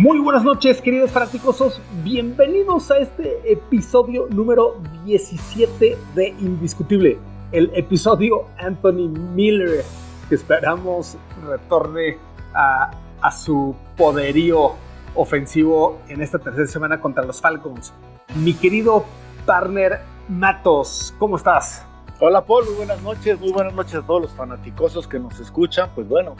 Muy 0.00 0.18
buenas 0.18 0.44
noches, 0.44 0.80
queridos 0.80 1.10
fanáticosos. 1.10 1.78
Bienvenidos 2.02 2.90
a 2.90 2.96
este 2.96 3.38
episodio 3.44 4.28
número 4.30 4.80
17 5.04 5.98
de 6.14 6.28
Indiscutible. 6.40 7.18
El 7.52 7.70
episodio 7.74 8.46
Anthony 8.56 9.10
Miller, 9.34 9.84
que 10.30 10.36
esperamos 10.36 11.18
retorne 11.46 12.16
a, 12.54 12.92
su 13.30 13.76
poderío 13.98 14.72
ofensivo 15.14 15.98
en 16.08 16.22
esta 16.22 16.38
tercera 16.38 16.66
semana 16.66 16.98
contra 16.98 17.22
los 17.22 17.38
Falcons. 17.38 17.92
Mi 18.36 18.54
querido 18.54 19.04
partner 19.44 20.00
Matos, 20.30 21.14
¿cómo 21.18 21.36
estás? 21.36 21.84
Hola 22.20 22.46
Paul, 22.46 22.64
muy 22.64 22.74
buenas 22.76 23.02
noches, 23.02 23.38
muy 23.38 23.52
buenas 23.52 23.74
noches 23.74 23.96
a 23.96 24.02
todos 24.02 24.22
los 24.22 24.32
fanaticosos 24.32 25.06
que 25.06 25.18
nos 25.18 25.38
escuchan. 25.40 25.90
Pues 25.94 26.08
bueno, 26.08 26.36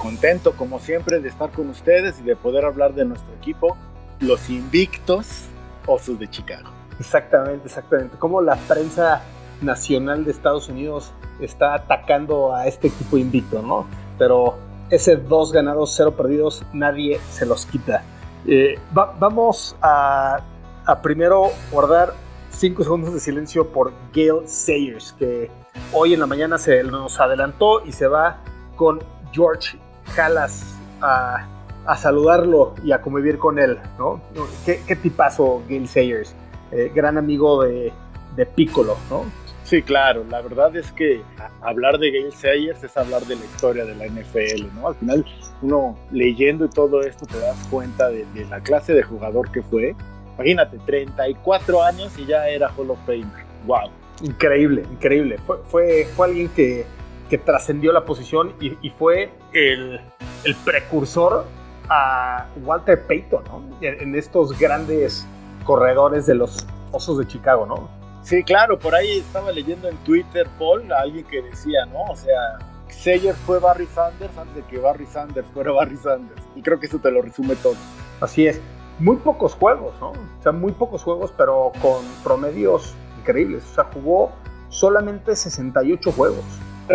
contento 0.00 0.52
como 0.56 0.78
siempre 0.78 1.20
de 1.20 1.28
estar 1.28 1.50
con 1.50 1.68
ustedes 1.68 2.20
y 2.20 2.22
de 2.22 2.36
poder 2.36 2.64
hablar 2.64 2.94
de 2.94 3.04
nuestro 3.04 3.32
equipo, 3.34 3.76
los 4.20 4.50
invictos 4.50 5.44
Osos 5.86 6.18
de 6.18 6.28
Chicago. 6.28 6.68
Exactamente, 6.98 7.66
exactamente. 7.66 8.16
Como 8.18 8.40
la 8.42 8.56
prensa 8.56 9.22
nacional 9.62 10.24
de 10.24 10.30
Estados 10.30 10.68
Unidos 10.68 11.12
está 11.40 11.74
atacando 11.74 12.54
a 12.54 12.66
este 12.66 12.88
equipo 12.88 13.16
invicto, 13.16 13.62
¿no? 13.62 13.86
Pero 14.18 14.58
ese 14.90 15.16
dos 15.16 15.52
ganados, 15.52 15.94
cero 15.96 16.16
perdidos, 16.16 16.64
nadie 16.72 17.18
se 17.30 17.46
los 17.46 17.64
quita. 17.66 18.02
Eh, 18.46 18.78
va- 18.96 19.14
vamos 19.18 19.76
a, 19.80 20.40
a 20.84 21.02
primero 21.02 21.48
guardar 21.70 22.12
cinco 22.50 22.82
segundos 22.82 23.14
de 23.14 23.20
silencio 23.20 23.68
por 23.68 23.92
Gail 24.12 24.46
Sayers, 24.46 25.12
que 25.18 25.50
hoy 25.92 26.12
en 26.14 26.20
la 26.20 26.26
mañana 26.26 26.58
se 26.58 26.82
nos 26.84 27.18
adelantó 27.20 27.84
y 27.86 27.92
se 27.92 28.06
va 28.06 28.38
con 28.76 28.98
George 29.32 29.78
Halas 30.16 30.76
a, 31.00 31.46
a 31.86 31.96
saludarlo 31.96 32.74
y 32.84 32.92
a 32.92 33.00
convivir 33.00 33.38
con 33.38 33.58
él, 33.58 33.78
¿no? 33.98 34.20
¿Qué, 34.64 34.80
qué 34.86 34.96
tipazo 34.96 35.62
Gail 35.68 35.88
Sayers? 35.88 36.34
Eh, 36.72 36.90
gran 36.94 37.18
amigo 37.18 37.64
de, 37.64 37.92
de 38.36 38.46
Piccolo, 38.46 38.96
¿no? 39.08 39.24
Sí, 39.64 39.82
claro, 39.82 40.24
la 40.28 40.40
verdad 40.40 40.74
es 40.74 40.90
que 40.92 41.22
hablar 41.60 41.98
de 41.98 42.10
Gail 42.10 42.32
Sayers 42.32 42.82
es 42.82 42.96
hablar 42.96 43.22
de 43.22 43.36
la 43.36 43.44
historia 43.44 43.84
de 43.84 43.94
la 43.94 44.06
NFL, 44.06 44.66
¿no? 44.74 44.88
Al 44.88 44.94
final, 44.96 45.24
uno 45.62 45.96
leyendo 46.10 46.64
y 46.64 46.70
todo 46.70 47.02
esto 47.02 47.26
te 47.26 47.38
das 47.38 47.56
cuenta 47.70 48.08
de, 48.08 48.24
de 48.34 48.46
la 48.46 48.60
clase 48.60 48.94
de 48.94 49.02
jugador 49.02 49.50
que 49.52 49.62
fue. 49.62 49.94
Imagínate, 50.36 50.78
34 50.78 51.82
años 51.82 52.18
y 52.18 52.26
ya 52.26 52.48
era 52.48 52.68
Hall 52.76 52.90
of 52.90 52.98
Famer. 53.06 53.44
¡Wow! 53.66 53.90
Increíble, 54.22 54.82
increíble. 54.90 55.38
Fue, 55.46 55.58
fue, 55.68 56.08
fue 56.16 56.26
alguien 56.28 56.48
que, 56.48 56.84
que 57.30 57.38
trascendió 57.38 57.92
la 57.92 58.04
posición 58.04 58.52
y, 58.60 58.76
y 58.82 58.90
fue 58.90 59.32
el, 59.54 60.00
el 60.44 60.54
precursor 60.64 61.46
a 61.88 62.48
Walter 62.62 63.06
Payton, 63.06 63.44
¿no? 63.44 63.62
En, 63.80 64.00
en 64.00 64.14
estos 64.14 64.58
grandes 64.58 65.26
corredores 65.64 66.26
de 66.26 66.34
los 66.34 66.66
Osos 66.92 67.18
de 67.18 67.26
Chicago, 67.26 67.64
¿no? 67.66 67.88
Sí, 68.22 68.42
claro, 68.42 68.78
por 68.78 68.94
ahí 68.94 69.18
estaba 69.18 69.50
leyendo 69.50 69.88
en 69.88 69.96
Twitter, 69.98 70.46
Paul, 70.58 70.92
a 70.92 71.00
alguien 71.00 71.24
que 71.24 71.40
decía, 71.40 71.86
¿no? 71.86 72.02
O 72.02 72.16
sea, 72.16 72.58
Sayers 72.88 73.38
fue 73.38 73.58
Barry 73.58 73.86
Sanders 73.86 74.36
antes 74.36 74.56
de 74.56 74.62
que 74.64 74.78
Barry 74.78 75.06
Sanders 75.06 75.46
fuera 75.54 75.72
Barry 75.72 75.96
Sanders. 75.96 76.42
Y 76.54 76.62
creo 76.62 76.78
que 76.78 76.86
eso 76.86 76.98
te 76.98 77.10
lo 77.10 77.22
resume 77.22 77.56
todo. 77.56 77.76
Así 78.20 78.46
es. 78.46 78.60
Muy 78.98 79.16
pocos 79.16 79.54
juegos, 79.54 79.94
¿no? 80.00 80.10
O 80.10 80.42
sea, 80.42 80.52
muy 80.52 80.72
pocos 80.72 81.02
juegos, 81.02 81.32
pero 81.36 81.72
con 81.80 82.04
promedios 82.22 82.94
increíbles. 83.20 83.64
O 83.70 83.74
sea, 83.74 83.84
jugó 83.84 84.32
solamente 84.68 85.34
68 85.34 86.12
juegos. 86.12 86.44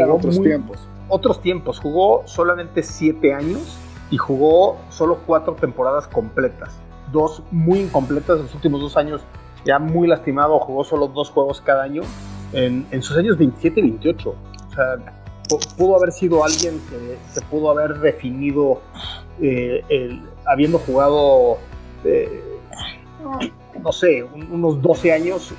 Jugó 0.04 0.16
otros 0.18 0.38
muy- 0.38 0.48
tiempos. 0.48 0.88
otros 1.08 1.42
tiempos. 1.42 1.80
Jugó 1.80 2.24
solamente 2.26 2.84
7 2.84 3.34
años 3.34 3.78
y 4.12 4.18
jugó 4.18 4.78
solo 4.90 5.20
4 5.26 5.54
temporadas 5.56 6.08
completas. 6.08 6.76
Dos 7.12 7.42
muy 7.52 7.80
incompletas 7.82 8.40
los 8.40 8.54
últimos 8.56 8.82
dos 8.82 8.98
años. 8.98 9.22
Ya 9.66 9.80
muy 9.80 10.08
lastimado, 10.08 10.60
jugó 10.60 10.84
solo 10.84 11.08
dos 11.08 11.30
juegos 11.32 11.62
cada 11.62 11.84
año. 11.84 12.02
En, 12.54 12.86
en 12.92 13.02
sus 13.02 13.18
años 13.18 13.38
27 13.38 13.80
y 13.80 13.84
28. 13.84 14.30
O 14.30 14.74
sea, 14.74 14.96
pu- 15.50 15.76
pudo 15.76 15.96
haber 15.98 16.12
sido 16.12 16.44
alguien 16.44 16.80
que 16.90 17.18
se 17.32 17.42
pudo 17.42 17.70
haber 17.72 18.00
definido 18.00 18.82
eh, 19.42 19.84
el- 19.90 20.22
habiendo 20.46 20.78
jugado, 20.80 21.58
eh, 22.04 22.42
no 23.82 23.92
sé, 23.92 24.24
un- 24.24 24.52
unos 24.52 24.82
12 24.82 25.12
años. 25.12 25.54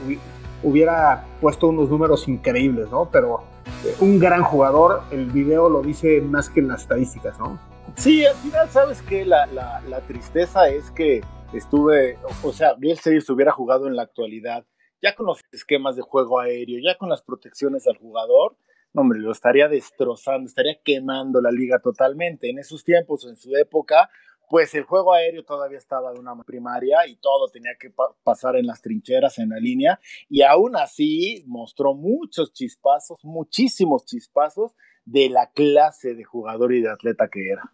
Hubi- 0.62 0.76
Hubiera 0.76 1.24
puesto 1.40 1.68
unos 1.68 1.88
números 1.88 2.28
increíbles, 2.28 2.90
¿no? 2.90 3.08
Pero 3.10 3.44
un 4.00 4.18
gran 4.18 4.42
jugador, 4.42 5.02
el 5.10 5.26
video 5.26 5.68
lo 5.68 5.82
dice 5.82 6.20
más 6.20 6.50
que 6.50 6.62
las 6.62 6.82
estadísticas, 6.82 7.38
¿no? 7.38 7.58
Sí, 7.96 8.26
al 8.26 8.36
final, 8.36 8.68
¿sabes 8.68 9.02
qué? 9.02 9.24
La, 9.24 9.46
la, 9.46 10.00
tristeza 10.02 10.68
es 10.68 10.90
que 10.90 11.22
estuve, 11.52 12.18
o, 12.42 12.52
sea, 12.52 12.74
Bill 12.74 12.98
Sayers 12.98 13.30
hubiera 13.30 13.52
jugado 13.52 13.86
en 13.86 13.96
la 13.96 14.02
actualidad, 14.02 14.66
ya 15.02 15.14
con 15.14 15.26
los 15.26 15.40
esquemas 15.52 15.96
de 15.96 16.02
juego 16.02 16.38
aéreo, 16.40 16.78
ya 16.82 16.98
con 16.98 17.08
las 17.08 17.22
protecciones 17.22 17.86
al 17.86 17.96
jugador, 17.96 18.56
no, 18.92 19.02
hombre, 19.02 19.18
lo 19.18 19.32
estaría 19.32 19.68
destrozando, 19.68 20.46
estaría 20.46 20.78
quemando 20.82 21.40
la 21.40 21.50
liga 21.50 21.78
totalmente. 21.80 22.48
En 22.48 22.58
esos 22.58 22.82
tiempos, 22.82 23.26
en 23.26 23.36
su 23.36 23.54
época, 23.56 24.08
pues 24.48 24.74
el 24.74 24.84
juego 24.84 25.12
aéreo 25.12 25.44
todavía 25.44 25.78
estaba 25.78 26.12
de 26.12 26.18
una 26.18 26.34
primaria 26.44 27.06
y 27.06 27.16
todo 27.16 27.48
tenía 27.48 27.72
que 27.78 27.90
pa- 27.90 28.14
pasar 28.22 28.56
en 28.56 28.66
las 28.66 28.80
trincheras, 28.82 29.38
en 29.38 29.50
la 29.50 29.58
línea, 29.58 29.98
y 30.28 30.42
aún 30.42 30.76
así 30.76 31.44
mostró 31.46 31.94
muchos 31.94 32.52
chispazos, 32.52 33.24
muchísimos 33.24 34.04
chispazos 34.04 34.76
de 35.04 35.28
la 35.30 35.50
clase 35.50 36.14
de 36.14 36.24
jugador 36.24 36.72
y 36.72 36.80
de 36.82 36.90
atleta 36.90 37.28
que 37.28 37.50
era. 37.50 37.72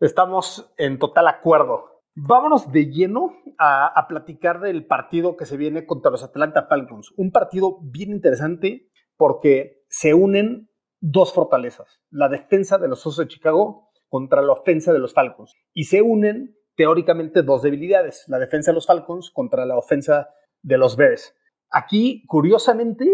Estamos 0.00 0.72
en 0.76 0.98
total 0.98 1.28
acuerdo. 1.28 2.02
Vámonos 2.14 2.70
de 2.72 2.90
lleno 2.90 3.32
a, 3.58 3.86
a 3.86 4.06
platicar 4.08 4.60
del 4.60 4.84
partido 4.86 5.36
que 5.36 5.46
se 5.46 5.56
viene 5.56 5.86
contra 5.86 6.10
los 6.10 6.22
Atlanta 6.22 6.66
Falcons. 6.68 7.12
Un 7.16 7.30
partido 7.30 7.78
bien 7.80 8.10
interesante 8.10 8.90
porque 9.16 9.82
se 9.88 10.12
unen 10.12 10.68
dos 11.00 11.32
fortalezas. 11.32 12.00
La 12.10 12.28
defensa 12.28 12.78
de 12.78 12.88
los 12.88 13.06
Osos 13.06 13.18
de 13.18 13.28
Chicago 13.28 13.91
contra 14.12 14.42
la 14.42 14.52
ofensa 14.52 14.92
de 14.92 14.98
los 14.98 15.14
Falcons. 15.14 15.54
Y 15.72 15.84
se 15.84 16.02
unen 16.02 16.54
teóricamente 16.76 17.40
dos 17.40 17.62
debilidades. 17.62 18.24
La 18.28 18.38
defensa 18.38 18.70
de 18.70 18.74
los 18.74 18.86
Falcons 18.86 19.30
contra 19.30 19.64
la 19.64 19.78
ofensa 19.78 20.28
de 20.60 20.76
los 20.76 20.96
Bears. 20.96 21.34
Aquí, 21.70 22.22
curiosamente, 22.26 23.10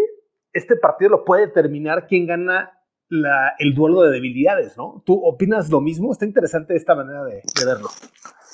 este 0.53 0.75
partido 0.75 1.11
lo 1.13 1.25
puede 1.25 1.47
determinar 1.47 2.09
quién 2.09 2.27
gana 2.27 2.73
el 3.61 3.75
duelo 3.77 4.03
de 4.03 4.11
debilidades, 4.11 4.77
¿no? 4.77 5.05
¿Tú 5.07 5.25
opinas 5.25 5.71
lo 5.71 5.81
mismo? 5.81 6.11
Está 6.11 6.25
interesante 6.25 6.75
esta 6.75 6.97
manera 6.97 7.23
de, 7.23 7.43
de 7.59 7.65
verlo. 7.65 7.91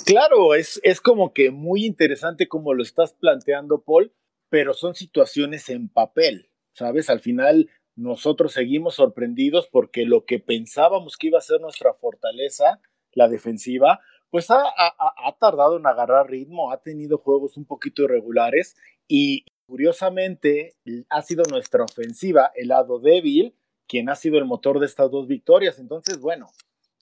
Claro, 0.04 0.54
es, 0.54 0.78
es 0.84 1.00
como 1.00 1.32
que 1.32 1.50
muy 1.50 1.86
interesante 1.86 2.46
como 2.46 2.74
lo 2.74 2.82
estás 2.82 3.14
planteando, 3.14 3.82
Paul, 3.82 4.12
pero 4.50 4.74
son 4.74 4.94
situaciones 4.94 5.70
en 5.70 5.88
papel, 5.88 6.50
¿sabes? 6.74 7.08
Al 7.08 7.20
final 7.20 7.70
nosotros 7.96 8.52
seguimos 8.52 8.94
sorprendidos 8.96 9.68
porque 9.70 10.04
lo 10.04 10.24
que 10.24 10.38
pensábamos 10.40 11.16
que 11.16 11.28
iba 11.28 11.38
a 11.38 11.42
ser 11.42 11.60
nuestra 11.60 11.94
fortaleza, 11.94 12.80
la 13.12 13.28
defensiva, 13.28 14.00
pues 14.30 14.50
ha, 14.50 14.62
ha- 14.66 15.14
ha 15.28 15.36
tardado 15.38 15.76
en 15.76 15.86
agarrar 15.86 16.28
ritmo, 16.28 16.72
ha 16.72 16.82
tenido 16.82 17.18
juegos 17.18 17.56
un 17.56 17.64
poquito 17.66 18.02
irregulares 18.02 18.76
y 19.06 19.44
curiosamente 19.66 20.74
ha 21.08 21.22
sido 21.22 21.44
nuestra 21.50 21.84
ofensiva, 21.84 22.50
el 22.54 22.68
lado 22.68 22.98
débil, 22.98 23.54
quien 23.86 24.08
ha 24.08 24.16
sido 24.16 24.38
el 24.38 24.44
motor 24.44 24.80
de 24.80 24.86
estas 24.86 25.10
dos 25.10 25.28
victorias. 25.28 25.78
Entonces, 25.78 26.18
bueno, 26.20 26.48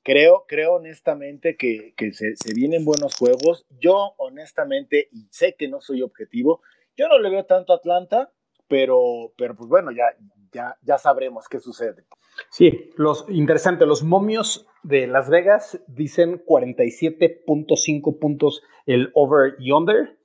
creo, 0.03 0.45
creo 0.47 0.75
honestamente 0.75 1.57
que, 1.57 1.95
que 1.97 2.13
se, 2.13 2.37
se 2.37 2.53
vienen 2.55 2.85
buenos 2.85 3.15
juegos. 3.17 3.65
Yo 3.81 4.15
honestamente, 4.19 5.09
y 5.13 5.27
sé 5.31 5.55
que 5.59 5.69
no 5.69 5.81
soy 5.81 6.03
objetivo, 6.03 6.61
yo 6.97 7.09
no 7.09 7.19
le 7.19 7.31
veo 7.31 7.47
tanto 7.47 7.73
a 7.73 7.77
Atlanta, 7.77 8.31
pero, 8.69 9.33
pero 9.39 9.55
pues 9.57 9.69
bueno, 9.69 9.91
ya, 9.93 10.05
ya, 10.53 10.77
ya 10.83 10.99
sabremos 10.99 11.49
qué 11.49 11.61
sucede. 11.61 12.05
Sí, 12.51 12.93
los, 12.97 13.27
interesante, 13.29 13.87
los 13.87 14.03
momios 14.03 14.67
de 14.83 15.07
Las 15.07 15.29
Vegas 15.29 15.83
dicen 15.87 16.43
47.5 16.45 18.19
puntos 18.19 18.63
el 18.87 19.11
over 19.15 19.57
y 19.59 19.73
under 19.73 20.19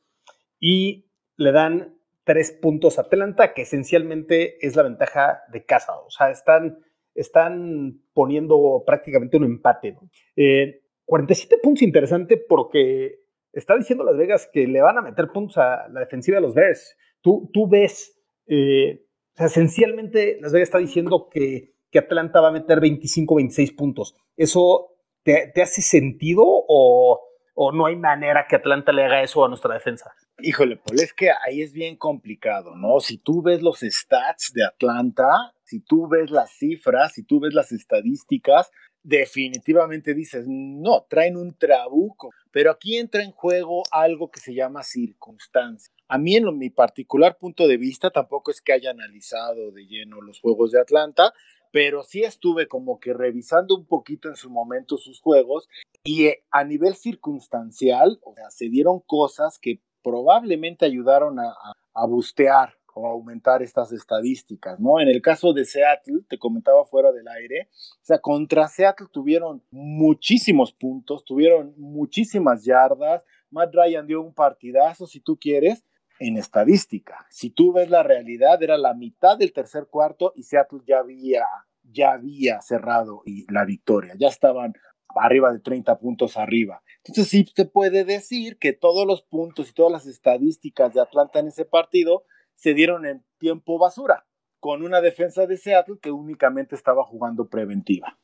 y 0.59 1.09
le 1.35 1.51
dan 1.51 1.97
3 2.23 2.59
puntos 2.61 2.97
a 2.97 3.03
Atlanta, 3.03 3.53
que 3.53 3.63
esencialmente 3.63 4.65
es 4.65 4.75
la 4.75 4.83
ventaja 4.83 5.41
de 5.51 5.65
casa. 5.65 5.93
O 5.99 6.09
sea, 6.09 6.29
están, 6.29 6.79
están 7.15 8.01
poniendo 8.13 8.83
prácticamente 8.85 9.37
un 9.37 9.45
empate. 9.45 9.93
¿no? 9.93 10.09
Eh, 10.35 10.81
47 11.05 11.57
puntos 11.63 11.83
interesante 11.83 12.37
porque 12.37 13.19
está 13.53 13.77
diciendo 13.77 14.03
Las 14.03 14.17
Vegas 14.17 14.49
que 14.51 14.67
le 14.67 14.81
van 14.81 14.97
a 14.97 15.01
meter 15.01 15.29
puntos 15.29 15.57
a 15.57 15.87
la 15.89 16.01
defensiva 16.01 16.35
de 16.35 16.41
los 16.41 16.53
Bears. 16.53 16.97
Tú, 17.21 17.49
tú 17.53 17.67
ves, 17.67 18.19
eh, 18.47 19.06
o 19.37 19.39
sea, 19.39 19.45
esencialmente 19.47 20.39
Las 20.41 20.51
Vegas 20.51 20.69
está 20.69 20.79
diciendo 20.79 21.29
que, 21.31 21.75
que 21.91 21.99
Atlanta 21.99 22.41
va 22.41 22.47
a 22.47 22.51
meter 22.51 22.79
25, 22.79 23.35
26 23.35 23.71
puntos. 23.73 24.15
¿Eso 24.35 24.95
te, 25.21 25.51
hace 25.61 25.83
sentido 25.83 26.43
o, 26.43 27.21
o 27.53 27.71
no 27.71 27.85
hay 27.85 27.95
manera 27.95 28.47
que 28.49 28.55
Atlanta 28.55 28.91
le 28.91 29.05
haga 29.05 29.21
eso 29.21 29.45
a 29.45 29.47
nuestra 29.47 29.75
defensa? 29.75 30.11
Híjole, 30.39 30.77
Paul, 30.77 30.99
es 30.99 31.13
que 31.13 31.29
ahí 31.29 31.61
es 31.61 31.71
bien 31.71 31.97
complicado, 31.97 32.75
¿no? 32.75 32.99
Si 32.99 33.19
tú 33.19 33.43
ves 33.43 33.61
los 33.61 33.81
stats 33.81 34.53
de 34.53 34.65
Atlanta, 34.65 35.53
si 35.63 35.81
tú 35.81 36.07
ves 36.07 36.31
las 36.31 36.49
cifras, 36.57 37.13
si 37.13 37.23
tú 37.23 37.39
ves 37.39 37.53
las 37.53 37.71
estadísticas, 37.71 38.71
definitivamente 39.03 40.15
dices, 40.15 40.45
no, 40.47 41.05
traen 41.07 41.37
un 41.37 41.55
trabuco. 41.55 42.31
Pero 42.51 42.71
aquí 42.71 42.97
entra 42.97 43.23
en 43.23 43.31
juego 43.31 43.83
algo 43.91 44.31
que 44.31 44.39
se 44.39 44.55
llama 44.55 44.81
circunstancia. 44.81 45.93
A 46.09 46.17
mí, 46.17 46.35
en 46.35 46.57
mi 46.57 46.69
particular 46.69 47.37
punto 47.37 47.67
de 47.67 47.77
vista, 47.77 48.11
tampoco 48.11 48.51
es 48.51 48.61
que 48.61 48.73
haya 48.73 48.91
analizado 48.91 49.71
de 49.71 49.85
lleno 49.87 50.21
los 50.21 50.39
juegos 50.39 50.71
de 50.71 50.79
Atlanta, 50.79 51.33
pero 51.71 52.03
sí 52.03 52.23
estuve 52.23 52.67
como 52.67 52.99
que 52.99 53.13
revisando 53.13 53.75
un 53.75 53.85
poquito 53.85 54.29
en 54.29 54.35
su 54.35 54.49
momento 54.49 54.97
sus 54.97 55.19
juegos 55.19 55.67
y 56.03 56.27
eh, 56.27 56.43
a 56.49 56.63
nivel 56.63 56.95
circunstancial, 56.95 58.19
se 58.49 58.69
dieron 58.69 59.01
cosas 59.01 59.59
que 59.59 59.81
probablemente 60.01 60.85
ayudaron 60.85 61.39
a, 61.39 61.49
a, 61.49 61.73
a 61.93 62.05
bustear 62.05 62.77
o 62.93 63.07
aumentar 63.07 63.61
estas 63.61 63.91
estadísticas, 63.91 64.79
¿no? 64.79 64.99
En 64.99 65.07
el 65.07 65.21
caso 65.21 65.53
de 65.53 65.65
Seattle, 65.65 66.21
te 66.27 66.39
comentaba 66.39 66.83
fuera 66.85 67.11
del 67.11 67.27
aire, 67.27 67.69
o 67.71 68.05
sea, 68.05 68.19
contra 68.19 68.67
Seattle 68.67 69.07
tuvieron 69.11 69.61
muchísimos 69.69 70.71
puntos, 70.73 71.23
tuvieron 71.23 71.73
muchísimas 71.77 72.63
yardas, 72.63 73.23
Matt 73.51 73.73
Ryan 73.73 74.07
dio 74.07 74.21
un 74.21 74.33
partidazo, 74.33 75.05
si 75.05 75.19
tú 75.19 75.37
quieres, 75.37 75.83
en 76.19 76.37
estadística. 76.37 77.25
Si 77.29 77.49
tú 77.49 77.73
ves 77.73 77.89
la 77.89 78.03
realidad, 78.03 78.61
era 78.61 78.77
la 78.77 78.93
mitad 78.93 79.37
del 79.37 79.53
tercer 79.53 79.87
cuarto 79.89 80.33
y 80.35 80.43
Seattle 80.43 80.81
ya 80.85 80.99
había, 80.99 81.45
ya 81.83 82.13
había 82.13 82.61
cerrado 82.61 83.21
y 83.25 83.51
la 83.51 83.65
victoria, 83.65 84.13
ya 84.17 84.27
estaban 84.27 84.73
arriba 85.15 85.51
de 85.51 85.59
30 85.59 85.99
puntos 85.99 86.37
arriba. 86.37 86.83
Entonces 87.03 87.29
sí 87.29 87.45
se 87.55 87.65
puede 87.65 88.03
decir 88.03 88.57
que 88.57 88.73
todos 88.73 89.07
los 89.07 89.21
puntos 89.23 89.69
y 89.69 89.73
todas 89.73 89.91
las 89.91 90.05
estadísticas 90.05 90.93
de 90.93 91.01
Atlanta 91.01 91.39
en 91.39 91.47
ese 91.47 91.65
partido 91.65 92.23
se 92.55 92.73
dieron 92.73 93.05
en 93.05 93.23
tiempo 93.37 93.77
basura, 93.77 94.25
con 94.59 94.83
una 94.83 95.01
defensa 95.01 95.45
de 95.45 95.57
Seattle 95.57 95.99
que 96.01 96.11
únicamente 96.11 96.75
estaba 96.75 97.03
jugando 97.03 97.47
preventiva. 97.49 98.17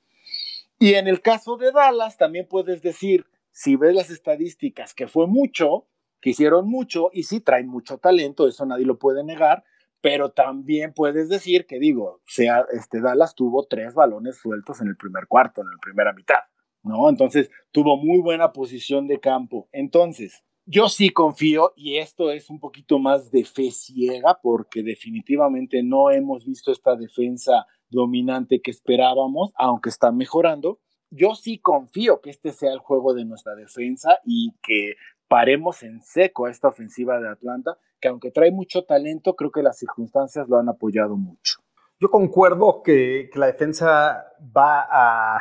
Y 0.80 0.96
en 0.96 1.08
el 1.08 1.22
caso 1.22 1.56
de 1.56 1.72
Dallas, 1.72 2.18
también 2.18 2.48
puedes 2.48 2.82
decir, 2.82 3.26
si 3.52 3.76
ves 3.76 3.96
las 3.96 4.10
estadísticas, 4.10 4.94
que 4.94 5.08
fue 5.08 5.28
mucho, 5.28 5.88
que 6.24 6.30
hicieron 6.30 6.70
mucho 6.70 7.10
y 7.12 7.24
sí 7.24 7.42
traen 7.42 7.68
mucho 7.68 7.98
talento, 7.98 8.48
eso 8.48 8.66
nadie 8.66 8.86
lo 8.86 8.98
puede 8.98 9.26
negar, 9.26 9.66
pero 10.00 10.32
también 10.32 10.94
puedes 10.94 11.28
decir 11.28 11.66
que, 11.66 11.80
digo, 11.80 12.22
sea, 12.26 12.66
este 12.72 13.02
Dallas 13.02 13.36
tuvo 13.36 13.68
tres 13.68 13.94
balones 13.94 14.38
sueltos 14.38 14.80
en 14.80 14.88
el 14.88 14.96
primer 14.96 15.28
cuarto, 15.28 15.60
en 15.60 15.68
la 15.68 15.78
primera 15.82 16.14
mitad, 16.14 16.40
¿no? 16.82 17.10
Entonces 17.10 17.52
tuvo 17.72 17.98
muy 17.98 18.22
buena 18.22 18.54
posición 18.54 19.06
de 19.06 19.20
campo. 19.20 19.68
Entonces, 19.74 20.46
yo 20.66 20.88
sí 20.88 21.10
confío, 21.10 21.74
y 21.76 21.98
esto 21.98 22.32
es 22.32 22.50
un 22.50 22.62
poquito 22.62 23.00
más 23.00 23.30
de 23.30 23.44
fe 23.44 23.70
ciega, 23.72 24.40
porque 24.42 24.82
definitivamente 24.82 25.84
no 25.84 26.10
hemos 26.10 26.46
visto 26.46 26.72
esta 26.72 26.96
defensa 26.96 27.66
dominante 27.90 28.62
que 28.62 28.72
esperábamos, 28.72 29.52
aunque 29.58 29.90
está 29.90 30.14
mejorando. 30.14 30.80
Yo 31.10 31.36
sí 31.36 31.60
confío 31.60 32.22
que 32.22 32.30
este 32.30 32.54
sea 32.54 32.72
el 32.72 32.80
juego 32.80 33.14
de 33.14 33.26
nuestra 33.26 33.56
defensa 33.56 34.20
y 34.26 34.54
que 34.64 34.94
paremos 35.28 35.84
en 35.84 36.02
seco 36.02 36.46
a 36.46 36.52
esta 36.52 36.68
ofensiva 36.68 37.20
de 37.20 37.30
Atlanta, 37.30 37.78
que 38.00 38.08
aunque 38.08 38.32
trae 38.32 38.52
mucho 38.52 38.84
talento, 38.84 39.36
creo 39.36 39.52
que 39.52 39.64
las 39.64 39.78
circunstancias 39.78 40.48
lo 40.48 40.58
han 40.58 40.70
apoyado 40.70 41.16
mucho. 41.16 41.60
Yo 42.00 42.10
concuerdo 42.10 42.82
que, 42.84 43.30
la 43.36 43.48
defensa 43.48 44.26
va 44.56 44.82
a, 44.82 45.38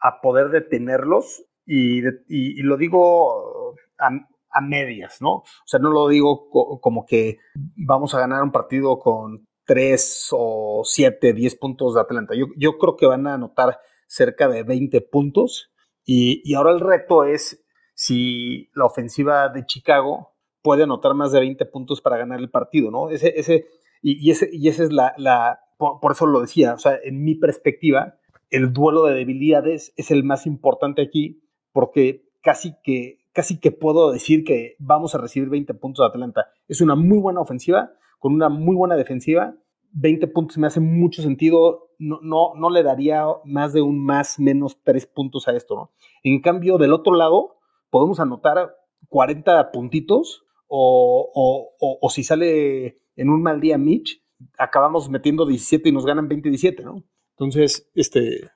a 0.00 0.20
poder 0.20 0.50
detenerlos 0.50 1.44
y, 1.66 2.02
y, 2.28 2.62
lo 2.62 2.76
digo 2.76 3.74
a, 3.98 4.10
a 4.50 4.60
medias, 4.60 5.20
¿no? 5.20 5.32
O 5.32 5.44
sea, 5.66 5.80
no 5.80 5.90
lo 5.90 6.08
digo 6.08 6.48
co 6.50 6.80
como 6.80 7.04
que 7.04 7.38
vamos 7.54 8.14
a 8.14 8.20
ganar 8.20 8.42
un 8.42 8.52
partido 8.52 8.98
con 8.98 9.48
3 9.66 10.28
o 10.32 10.82
7, 10.84 11.32
10 11.32 11.56
puntos 11.56 11.94
de 11.94 12.00
Atlanta. 12.00 12.34
Yo, 12.34 12.46
yo 12.56 12.78
creo 12.78 12.96
que 12.96 13.06
van 13.06 13.26
a 13.26 13.34
anotar 13.34 13.80
cerca 14.06 14.48
de 14.48 14.62
20 14.62 15.00
puntos 15.00 15.72
y, 16.04 16.42
y, 16.44 16.54
ahora 16.54 16.72
el 16.72 16.80
reto 16.80 17.24
es 17.24 17.63
si 17.94 18.70
la 18.74 18.84
ofensiva 18.84 19.48
de 19.48 19.64
Chicago 19.66 20.32
puede 20.62 20.84
anotar 20.84 21.14
más 21.14 21.32
de 21.32 21.40
20 21.40 21.64
puntos 21.66 22.00
para 22.00 22.16
ganar 22.16 22.40
el 22.40 22.50
partido, 22.50 22.90
¿no? 22.90 23.10
Ese, 23.10 23.32
ese, 23.36 23.66
y, 24.02 24.30
ese, 24.30 24.48
y 24.52 24.68
esa 24.68 24.84
es 24.84 24.92
la, 24.92 25.14
la 25.16 25.60
por, 25.76 26.00
por 26.00 26.12
eso 26.12 26.26
lo 26.26 26.40
decía, 26.40 26.74
o 26.74 26.78
sea, 26.78 26.98
en 27.02 27.24
mi 27.24 27.34
perspectiva, 27.34 28.16
el 28.50 28.72
duelo 28.72 29.04
de 29.04 29.14
debilidades 29.14 29.92
es 29.96 30.10
el 30.10 30.24
más 30.24 30.46
importante 30.46 31.02
aquí 31.02 31.42
porque 31.72 32.24
casi 32.40 32.74
que 32.82 33.24
casi 33.34 33.58
que 33.58 33.72
puedo 33.72 34.12
decir 34.12 34.44
que 34.44 34.76
vamos 34.78 35.14
a 35.14 35.18
recibir 35.18 35.50
20 35.50 35.74
puntos 35.74 36.04
de 36.04 36.08
Atlanta. 36.08 36.46
Es 36.68 36.80
una 36.80 36.94
muy 36.94 37.18
buena 37.18 37.40
ofensiva, 37.40 37.92
con 38.20 38.32
una 38.32 38.48
muy 38.48 38.76
buena 38.76 38.96
defensiva. 38.96 39.56
20 39.90 40.28
puntos 40.28 40.56
me 40.56 40.68
hace 40.68 40.80
mucho 40.80 41.20
sentido. 41.20 41.90
No, 41.98 42.20
no, 42.22 42.54
no 42.54 42.70
le 42.70 42.82
daría 42.82 43.24
más 43.44 43.72
de 43.72 43.82
un 43.82 44.02
más, 44.02 44.38
menos 44.38 44.78
3 44.84 45.06
puntos 45.06 45.48
a 45.48 45.52
esto, 45.52 45.74
¿no? 45.74 45.90
En 46.22 46.40
cambio, 46.40 46.78
del 46.78 46.92
otro 46.92 47.14
lado, 47.14 47.53
podemos 47.94 48.18
anotar 48.18 48.74
40 49.08 49.70
puntitos 49.70 50.44
o, 50.66 51.30
o, 51.32 51.98
o, 52.02 52.10
si 52.10 52.24
sale 52.24 52.98
en 53.14 53.30
un 53.30 53.40
mal 53.40 53.60
día 53.60 53.78
Mitch, 53.78 54.20
acabamos 54.58 55.08
metiendo 55.08 55.46
17 55.46 55.90
y 55.90 55.92
nos 55.92 56.04
ganan 56.04 56.28
20-17, 56.28 56.82
¿no? 56.82 57.04
Entonces, 57.36 57.88
este, 57.94 58.50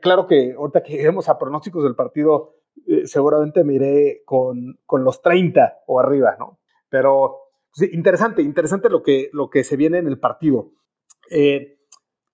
claro 0.00 0.26
que 0.26 0.54
ahorita 0.56 0.82
que 0.82 0.94
lleguemos 0.94 1.28
a 1.28 1.38
pronósticos 1.38 1.84
del 1.84 1.96
partido, 1.96 2.54
eh, 2.86 3.06
seguramente 3.06 3.62
me 3.62 3.74
iré 3.74 4.22
con, 4.24 4.78
con, 4.86 5.04
los 5.04 5.20
30 5.20 5.80
o 5.86 6.00
arriba, 6.00 6.36
¿no? 6.38 6.58
Pero 6.88 7.40
sí, 7.74 7.90
interesante, 7.92 8.40
interesante 8.40 8.88
lo 8.88 9.02
que, 9.02 9.28
lo 9.34 9.50
que 9.50 9.64
se 9.64 9.76
viene 9.76 9.98
en 9.98 10.06
el 10.06 10.18
partido. 10.18 10.70
Eh, 11.30 11.76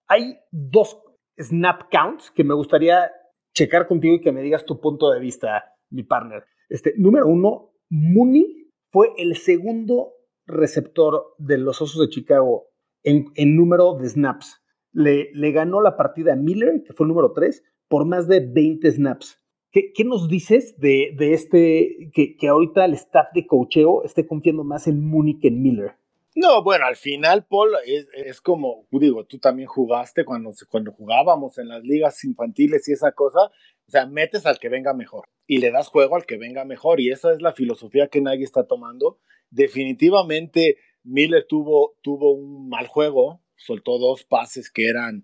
hay 0.06 0.38
dos 0.52 1.02
snap 1.36 1.90
counts 1.90 2.30
que 2.30 2.44
me 2.44 2.54
gustaría 2.54 3.10
checar 3.52 3.88
contigo 3.88 4.14
y 4.14 4.20
que 4.20 4.30
me 4.30 4.42
digas 4.42 4.64
tu 4.64 4.80
punto 4.80 5.10
de 5.10 5.18
vista, 5.18 5.73
mi 5.94 6.02
partner. 6.02 6.44
Este, 6.68 6.94
número 6.96 7.26
uno, 7.26 7.72
Mooney 7.88 8.70
fue 8.90 9.12
el 9.16 9.36
segundo 9.36 10.12
receptor 10.46 11.34
de 11.38 11.58
los 11.58 11.80
Osos 11.80 12.00
de 12.00 12.12
Chicago 12.12 12.66
en, 13.02 13.56
número 13.56 13.94
de 13.94 14.08
snaps. 14.08 14.62
Le, 14.92 15.30
ganó 15.52 15.80
la 15.80 15.96
partida 15.96 16.34
a 16.34 16.36
Miller, 16.36 16.82
que 16.84 16.92
fue 16.92 17.04
el 17.04 17.08
número 17.08 17.32
3, 17.32 17.62
por 17.88 18.06
más 18.06 18.28
de 18.28 18.40
20 18.40 18.90
snaps. 18.90 19.40
¿Qué, 19.70 19.92
¿Qué, 19.92 20.04
nos 20.04 20.28
dices 20.28 20.78
de, 20.78 21.14
de 21.16 21.32
este, 21.32 22.10
que, 22.12 22.36
que, 22.36 22.48
ahorita 22.48 22.84
el 22.84 22.94
staff 22.94 23.26
de 23.34 23.46
cocheo 23.46 24.04
esté 24.04 24.26
confiando 24.26 24.62
más 24.62 24.86
en 24.86 25.04
Mooney 25.04 25.38
que 25.40 25.48
en 25.48 25.62
Miller? 25.62 25.96
No, 26.36 26.64
bueno, 26.64 26.86
al 26.86 26.96
final, 26.96 27.46
Paul, 27.46 27.70
es, 27.86 28.40
como, 28.40 28.88
digo, 28.90 29.24
tú 29.24 29.38
también 29.38 29.68
jugaste 29.68 30.24
cuando, 30.24 30.50
cuando 30.68 30.90
jugábamos 30.90 31.58
en 31.58 31.68
las 31.68 31.84
ligas 31.84 32.24
infantiles 32.24 32.88
y 32.88 32.92
esa 32.92 33.12
cosa, 33.12 33.52
o 33.86 33.90
sea, 33.90 34.06
metes 34.06 34.44
al 34.44 34.58
que 34.58 34.68
venga 34.68 34.94
mejor 34.94 35.28
y 35.46 35.58
le 35.58 35.70
das 35.70 35.88
juego 35.88 36.16
al 36.16 36.26
que 36.26 36.36
venga 36.36 36.64
mejor 36.64 37.00
y 37.00 37.10
esa 37.10 37.32
es 37.32 37.40
la 37.40 37.52
filosofía 37.52 38.08
que 38.08 38.20
nadie 38.20 38.42
está 38.42 38.66
tomando. 38.66 39.20
Definitivamente, 39.50 40.78
Miller 41.04 41.46
tuvo, 41.48 41.94
tuvo 42.02 42.32
un 42.32 42.68
mal 42.68 42.88
juego, 42.88 43.40
soltó 43.54 43.98
dos 43.98 44.24
pases 44.24 44.70
que 44.70 44.88
eran 44.88 45.22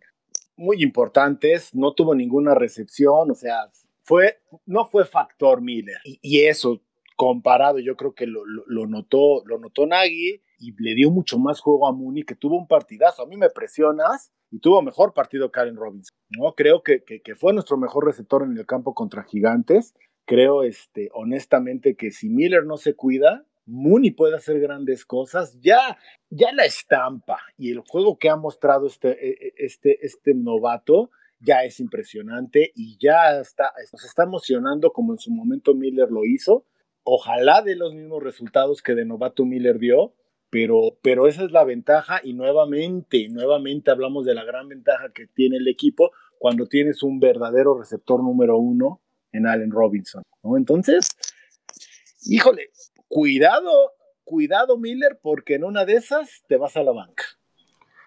muy 0.56 0.80
importantes, 0.80 1.74
no 1.74 1.92
tuvo 1.92 2.14
ninguna 2.14 2.54
recepción, 2.54 3.32
o 3.32 3.34
sea, 3.34 3.68
fue, 4.04 4.38
no 4.64 4.84
fue 4.84 5.04
factor 5.04 5.60
Miller. 5.60 5.98
Y, 6.04 6.42
eso, 6.42 6.82
comparado, 7.16 7.80
yo 7.80 7.96
creo 7.96 8.14
que 8.14 8.26
lo, 8.26 8.44
lo, 8.44 8.62
lo, 8.66 8.86
notó, 8.86 9.42
lo 9.46 9.58
notó 9.58 9.86
Nagy 9.86 10.40
y 10.60 10.72
le 10.80 10.94
dio 10.94 11.10
mucho 11.10 11.38
más 11.38 11.60
juego 11.60 11.88
a 11.88 11.92
Mooney, 11.92 12.22
que 12.22 12.36
tuvo 12.36 12.56
un 12.56 12.68
partidazo. 12.68 13.22
A 13.22 13.26
mí 13.26 13.36
me 13.36 13.48
presionas 13.50 14.30
y 14.50 14.60
tuvo 14.60 14.82
mejor 14.82 15.14
partido 15.14 15.50
Karen 15.50 15.76
Robinson. 15.76 16.16
¿no? 16.28 16.52
Creo 16.54 16.82
que, 16.82 17.02
que, 17.02 17.34
fue 17.34 17.52
nuestro 17.52 17.78
mejor 17.78 18.06
receptor 18.06 18.42
en 18.42 18.56
el 18.56 18.66
campo 18.66 18.94
contra 18.94 19.24
Gigantes. 19.24 19.94
Creo, 20.26 20.62
este, 20.62 21.08
honestamente, 21.14 21.96
que 21.96 22.10
si 22.10 22.28
Miller 22.28 22.64
no 22.66 22.76
se 22.76 22.94
cuida, 22.94 23.46
Mooney 23.66 24.10
puede 24.10 24.36
hacer 24.36 24.60
grandes 24.60 25.06
cosas. 25.06 25.58
Ya, 25.60 25.98
ya 26.28 26.52
la 26.52 26.66
estampa 26.66 27.38
y 27.56 27.70
el 27.70 27.80
juego 27.80 28.18
que 28.18 28.28
ha 28.28 28.36
mostrado 28.36 28.86
este, 28.86 29.64
este, 29.64 30.04
este 30.04 30.34
novato 30.34 31.10
ya 31.40 31.64
es 31.64 31.80
impresionante 31.80 32.70
y 32.74 32.98
ya 32.98 33.40
está, 33.40 33.72
nos 33.92 34.04
está 34.04 34.24
emocionando 34.24 34.92
como 34.92 35.14
en 35.14 35.18
su 35.18 35.30
momento 35.30 35.74
Miller 35.74 36.10
lo 36.10 36.26
hizo. 36.26 36.66
Ojalá 37.02 37.62
de 37.62 37.76
los 37.76 37.94
mismos 37.94 38.22
resultados 38.22 38.82
que 38.82 38.94
de 38.94 39.06
novato 39.06 39.46
Miller 39.46 39.78
dio, 39.78 40.14
pero, 40.50 40.98
pero 41.02 41.26
esa 41.28 41.44
es 41.44 41.52
la 41.52 41.64
ventaja 41.64 42.20
y 42.22 42.34
nuevamente, 42.34 43.28
nuevamente 43.30 43.90
hablamos 43.90 44.26
de 44.26 44.34
la 44.34 44.44
gran 44.44 44.68
ventaja 44.68 45.10
que 45.14 45.26
tiene 45.28 45.56
el 45.56 45.68
equipo 45.68 46.10
cuando 46.38 46.66
tienes 46.66 47.02
un 47.02 47.20
verdadero 47.20 47.78
receptor 47.78 48.22
número 48.22 48.58
uno 48.58 49.00
en 49.32 49.46
Allen 49.46 49.70
Robinson. 49.70 50.24
¿no? 50.42 50.56
Entonces, 50.56 51.10
híjole, 52.26 52.70
cuidado, 53.08 53.92
cuidado 54.24 54.76
Miller, 54.76 55.20
porque 55.22 55.54
en 55.54 55.64
una 55.64 55.84
de 55.84 55.94
esas 55.94 56.42
te 56.48 56.56
vas 56.56 56.76
a 56.76 56.82
la 56.82 56.92
banca. 56.92 57.24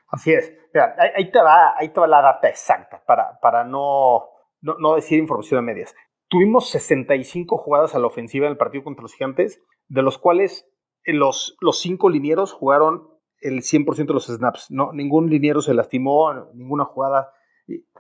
Así 0.10 0.32
es. 0.34 0.54
Mira, 0.74 0.96
ahí, 1.16 1.32
te 1.32 1.40
va, 1.40 1.76
ahí 1.78 1.90
te 1.90 2.00
va 2.00 2.08
la 2.08 2.22
data 2.22 2.50
exacta 2.50 3.02
para, 3.06 3.40
para 3.40 3.64
no, 3.64 4.30
no, 4.62 4.76
no 4.80 4.96
decir 4.96 5.18
información 5.18 5.60
a 5.60 5.62
medias. 5.64 5.96
Tuvimos 6.28 6.70
65 6.70 7.58
jugadas 7.58 7.96
a 7.96 8.00
la 8.00 8.08
ofensiva 8.08 8.48
en 8.48 8.52
el 8.52 8.58
partido 8.58 8.84
contra 8.84 9.04
los 9.04 9.14
gigantes, 9.14 9.62
de 9.88 10.02
los 10.02 10.18
cuales 10.18 10.68
los, 11.06 11.58
los 11.60 11.80
cinco 11.80 12.10
linieros 12.10 12.54
jugaron 12.54 13.08
el 13.42 13.62
100% 13.62 14.08
de 14.08 14.14
los 14.14 14.28
snaps. 14.28 14.72
No, 14.72 14.94
ningún 14.94 15.30
liniero 15.30 15.62
se 15.62 15.74
lastimó, 15.74 16.34
ninguna 16.54 16.86
jugada. 16.86 17.32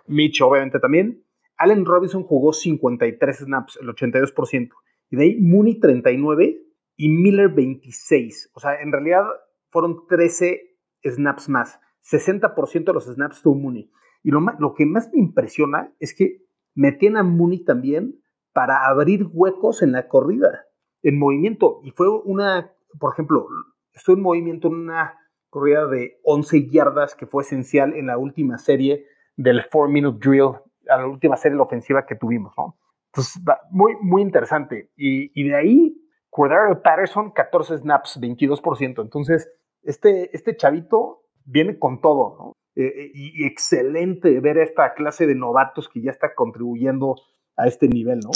Mitch, 0.07 0.41
obviamente, 0.41 0.79
también. 0.79 1.23
Allen 1.57 1.85
Robinson 1.85 2.23
jugó 2.23 2.53
53 2.53 3.37
snaps, 3.37 3.77
el 3.81 3.89
82%. 3.89 4.69
Y 5.09 5.15
de 5.15 5.23
ahí 5.23 5.37
Mooney 5.39 5.79
39 5.79 6.61
y 6.95 7.09
Miller 7.09 7.49
26. 7.49 8.51
O 8.53 8.59
sea, 8.59 8.81
en 8.81 8.91
realidad 8.91 9.25
fueron 9.69 10.07
13 10.07 10.77
snaps 11.03 11.49
más. 11.49 11.79
60% 12.09 12.85
de 12.85 12.93
los 12.93 13.05
snaps 13.05 13.41
tuvo 13.41 13.55
Mooney. 13.55 13.89
Y 14.23 14.31
lo, 14.31 14.39
lo 14.59 14.73
que 14.73 14.85
más 14.85 15.11
me 15.13 15.19
impresiona 15.19 15.93
es 15.99 16.15
que 16.15 16.43
metían 16.73 17.17
a 17.17 17.23
Mooney 17.23 17.63
también 17.63 18.19
para 18.53 18.87
abrir 18.87 19.27
huecos 19.31 19.81
en 19.81 19.91
la 19.91 20.07
corrida, 20.07 20.65
en 21.01 21.19
movimiento. 21.19 21.81
Y 21.83 21.91
fue 21.91 22.07
una, 22.09 22.73
por 22.99 23.13
ejemplo, 23.13 23.47
estoy 23.93 24.15
en 24.15 24.21
movimiento 24.21 24.67
en 24.67 24.75
una 24.75 25.17
corrida 25.49 25.87
de 25.87 26.19
11 26.23 26.69
yardas 26.69 27.15
que 27.15 27.27
fue 27.27 27.43
esencial 27.43 27.93
en 27.93 28.07
la 28.07 28.17
última 28.17 28.57
serie 28.57 29.05
del 29.35 29.61
4-minute 29.69 30.17
drill, 30.19 30.55
a 30.89 30.97
la 30.97 31.07
última 31.07 31.37
serie 31.37 31.53
de 31.53 31.57
la 31.57 31.63
ofensiva 31.63 32.05
que 32.05 32.15
tuvimos, 32.15 32.53
¿no? 32.57 32.77
Entonces, 33.11 33.41
muy, 33.69 33.95
muy 34.01 34.23
interesante. 34.23 34.91
Y, 34.95 35.31
y 35.39 35.47
de 35.47 35.55
ahí, 35.55 35.95
Cordero 36.29 36.81
Patterson, 36.81 37.31
14 37.31 37.77
snaps, 37.77 38.19
22%. 38.19 39.01
Entonces, 39.03 39.51
este, 39.83 40.35
este 40.35 40.55
chavito 40.55 41.23
viene 41.45 41.77
con 41.77 42.01
todo, 42.01 42.35
¿no? 42.39 42.53
Eh, 42.75 42.85
eh, 42.87 43.11
y, 43.13 43.45
excelente 43.45 44.39
ver 44.39 44.57
esta 44.57 44.95
clase 44.95 45.27
de 45.27 45.35
novatos 45.35 45.89
que 45.89 46.01
ya 46.01 46.09
está 46.09 46.33
contribuyendo 46.33 47.15
a 47.55 47.67
este 47.67 47.87
nivel, 47.87 48.19
¿no? 48.19 48.31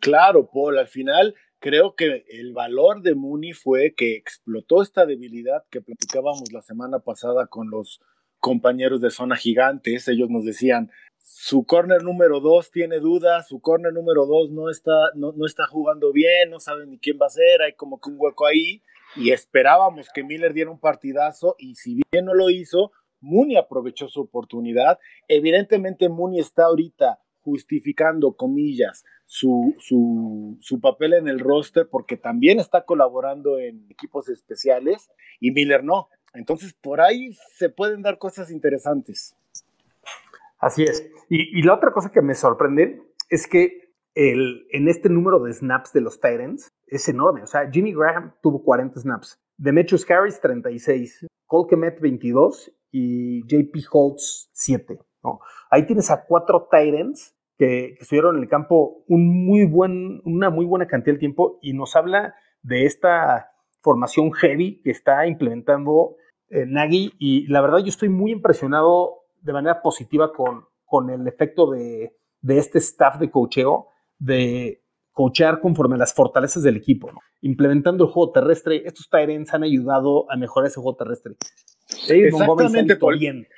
Claro, 0.00 0.48
Paul, 0.50 0.78
al 0.78 0.88
final 0.88 1.34
creo 1.60 1.94
que 1.94 2.24
el 2.28 2.52
valor 2.52 3.02
de 3.02 3.14
Mooney 3.14 3.52
fue 3.52 3.94
que 3.94 4.16
explotó 4.16 4.82
esta 4.82 5.06
debilidad 5.06 5.64
que 5.70 5.80
platicábamos 5.80 6.52
la 6.52 6.62
semana 6.62 7.00
pasada 7.00 7.46
con 7.46 7.70
los 7.70 8.00
compañeros 8.40 9.00
de 9.00 9.10
zona 9.10 9.36
gigantes. 9.36 10.08
Ellos 10.08 10.30
nos 10.30 10.44
decían, 10.44 10.90
su 11.18 11.64
corner 11.64 12.02
número 12.02 12.40
dos 12.40 12.70
tiene 12.70 12.98
dudas, 12.98 13.46
su 13.46 13.60
corner 13.60 13.92
número 13.92 14.26
dos 14.26 14.50
no 14.50 14.70
está, 14.70 14.92
no, 15.14 15.32
no 15.32 15.46
está 15.46 15.66
jugando 15.66 16.12
bien, 16.12 16.50
no 16.50 16.58
saben 16.58 16.90
ni 16.90 16.98
quién 16.98 17.18
va 17.20 17.26
a 17.26 17.30
ser, 17.30 17.62
hay 17.62 17.74
como 17.74 18.00
que 18.00 18.10
un 18.10 18.16
hueco 18.18 18.46
ahí. 18.46 18.82
Y 19.16 19.30
esperábamos 19.30 20.08
que 20.14 20.24
Miller 20.24 20.54
diera 20.54 20.70
un 20.70 20.80
partidazo 20.80 21.56
y 21.58 21.74
si 21.74 22.00
bien 22.10 22.24
no 22.24 22.34
lo 22.34 22.48
hizo, 22.48 22.92
Mooney 23.20 23.56
aprovechó 23.56 24.08
su 24.08 24.22
oportunidad. 24.22 24.98
Evidentemente 25.28 26.08
Mooney 26.08 26.40
está 26.40 26.64
ahorita 26.64 27.18
justificando, 27.50 28.34
comillas, 28.34 29.04
su, 29.26 29.74
su, 29.78 30.56
su, 30.60 30.80
papel 30.80 31.14
en 31.14 31.28
el 31.28 31.40
roster 31.40 31.88
porque 31.90 32.16
también 32.16 32.60
está 32.60 32.84
colaborando 32.84 33.58
en 33.58 33.86
equipos 33.90 34.28
especiales 34.28 35.10
y 35.40 35.50
Miller 35.50 35.84
no. 35.84 36.08
Entonces, 36.32 36.74
por 36.74 37.00
ahí 37.00 37.32
se 37.56 37.68
pueden 37.68 38.02
dar 38.02 38.18
cosas 38.18 38.50
interesantes. 38.50 39.36
Así 40.58 40.84
es. 40.84 41.10
Y, 41.28 41.58
y 41.58 41.62
la 41.62 41.74
otra 41.74 41.92
cosa 41.92 42.10
que 42.12 42.22
me 42.22 42.34
sorprende 42.34 43.02
es 43.28 43.46
que 43.46 43.94
el, 44.14 44.66
en 44.70 44.88
este 44.88 45.08
número 45.08 45.40
de 45.40 45.52
snaps 45.52 45.92
de 45.92 46.00
los 46.00 46.20
Titans 46.20 46.72
es 46.86 47.08
enorme. 47.08 47.42
O 47.42 47.46
sea, 47.46 47.70
Jimmy 47.70 47.92
Graham 47.92 48.34
tuvo 48.42 48.62
40 48.62 49.00
snaps, 49.00 49.40
Demetrius 49.56 50.08
Harris 50.10 50.40
36, 50.40 51.26
Cole 51.46 51.68
Kemet 51.68 52.00
22 52.00 52.72
y 52.92 53.42
JP 53.46 53.76
Holtz 53.90 54.50
7. 54.52 54.98
¿no? 55.22 55.40
Ahí 55.70 55.86
tienes 55.86 56.10
a 56.10 56.24
cuatro 56.24 56.68
Titans 56.70 57.34
que, 57.60 57.96
estuvieron 58.00 58.36
en 58.36 58.42
el 58.42 58.48
campo 58.48 59.04
una 59.06 60.48
muy 60.48 60.64
buena 60.64 60.86
cantidad 60.86 61.14
de 61.14 61.20
tiempo 61.20 61.58
y 61.60 61.74
nos 61.74 61.94
habla 61.94 62.34
de 62.62 62.86
esta 62.86 63.52
formación 63.80 64.32
heavy 64.32 64.80
que 64.82 64.90
está 64.90 65.26
implementando 65.26 66.16
eh, 66.48 66.64
Nagy 66.66 67.12
y 67.18 67.46
la 67.48 67.60
verdad 67.60 67.78
yo 67.80 67.88
estoy 67.88 68.08
muy 68.08 68.32
impresionado 68.32 69.24
de 69.42 69.52
manera 69.52 69.82
positiva 69.82 70.32
con, 70.32 70.64
con 70.86 71.10
el 71.10 71.28
efecto 71.28 71.70
de, 71.70 72.16
de 72.40 72.58
este 72.58 72.78
staff 72.78 73.18
de 73.18 73.30
cocheo, 73.30 73.88
de 74.18 74.82
coachear 75.12 75.60
conforme 75.60 75.96
a 75.96 75.98
las 75.98 76.14
fortalezas 76.14 76.62
del 76.62 76.76
equipo, 76.76 77.10
implementando 77.42 78.04
el 78.04 78.10
juego 78.10 78.32
terrestre. 78.32 78.82
Estos 78.86 79.10
Tyrants 79.10 79.52
han 79.52 79.64
ayudado 79.64 80.30
a 80.30 80.36
mejorar 80.36 80.68
ese 80.68 80.80
juego 80.80 80.96
terrestre. 80.96 81.36
Exactamente, 82.08 82.98
bien. 83.18 83.48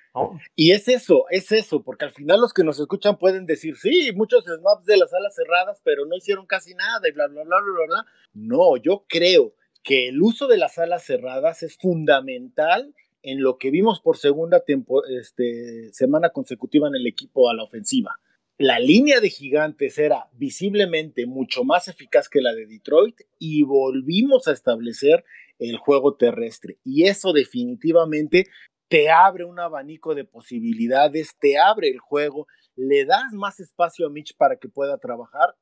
Y 0.54 0.72
es 0.72 0.88
eso, 0.88 1.24
es 1.30 1.52
eso, 1.52 1.82
porque 1.82 2.04
al 2.04 2.12
final 2.12 2.40
los 2.40 2.52
que 2.52 2.64
nos 2.64 2.78
escuchan 2.78 3.18
pueden 3.18 3.46
decir, 3.46 3.76
sí, 3.76 4.12
muchos 4.14 4.44
snaps 4.44 4.84
de 4.84 4.98
las 4.98 5.12
alas 5.14 5.34
cerradas, 5.34 5.80
pero 5.84 6.04
no 6.06 6.16
hicieron 6.16 6.46
casi 6.46 6.74
nada 6.74 7.08
y 7.08 7.12
bla, 7.12 7.28
bla, 7.28 7.44
bla, 7.44 7.56
bla, 7.60 7.86
bla. 7.86 8.06
No, 8.34 8.76
yo 8.76 9.04
creo 9.08 9.54
que 9.82 10.08
el 10.08 10.20
uso 10.20 10.46
de 10.48 10.58
las 10.58 10.78
alas 10.78 11.04
cerradas 11.04 11.62
es 11.62 11.76
fundamental 11.76 12.94
en 13.22 13.42
lo 13.42 13.56
que 13.56 13.70
vimos 13.70 14.00
por 14.00 14.16
segunda 14.16 14.62
este, 15.08 15.92
semana 15.92 16.30
consecutiva 16.30 16.88
en 16.88 16.96
el 16.96 17.06
equipo 17.06 17.48
a 17.48 17.54
la 17.54 17.62
ofensiva. 17.62 18.18
La 18.58 18.78
línea 18.78 19.20
de 19.20 19.30
gigantes 19.30 19.98
era 19.98 20.28
visiblemente 20.34 21.26
mucho 21.26 21.64
más 21.64 21.88
eficaz 21.88 22.28
que 22.28 22.40
la 22.40 22.52
de 22.52 22.66
Detroit 22.66 23.20
y 23.38 23.62
volvimos 23.62 24.46
a 24.46 24.52
establecer 24.52 25.24
el 25.58 25.76
juego 25.76 26.16
terrestre. 26.16 26.78
Y 26.84 27.04
eso 27.04 27.32
definitivamente 27.32 28.46
te 28.88 29.10
abre 29.10 29.44
un 29.44 29.58
abanico 29.58 30.14
de 30.14 30.24
posibilidades, 30.24 31.36
te 31.40 31.58
abre 31.58 31.88
el 31.88 31.98
juego, 31.98 32.46
le 32.76 33.04
das 33.04 33.32
más 33.32 33.60
espacio 33.60 34.06
a 34.06 34.10
Mitch 34.10 34.36
para 34.36 34.56
que 34.56 34.68
pueda 34.68 34.98
trabajar. 34.98 35.56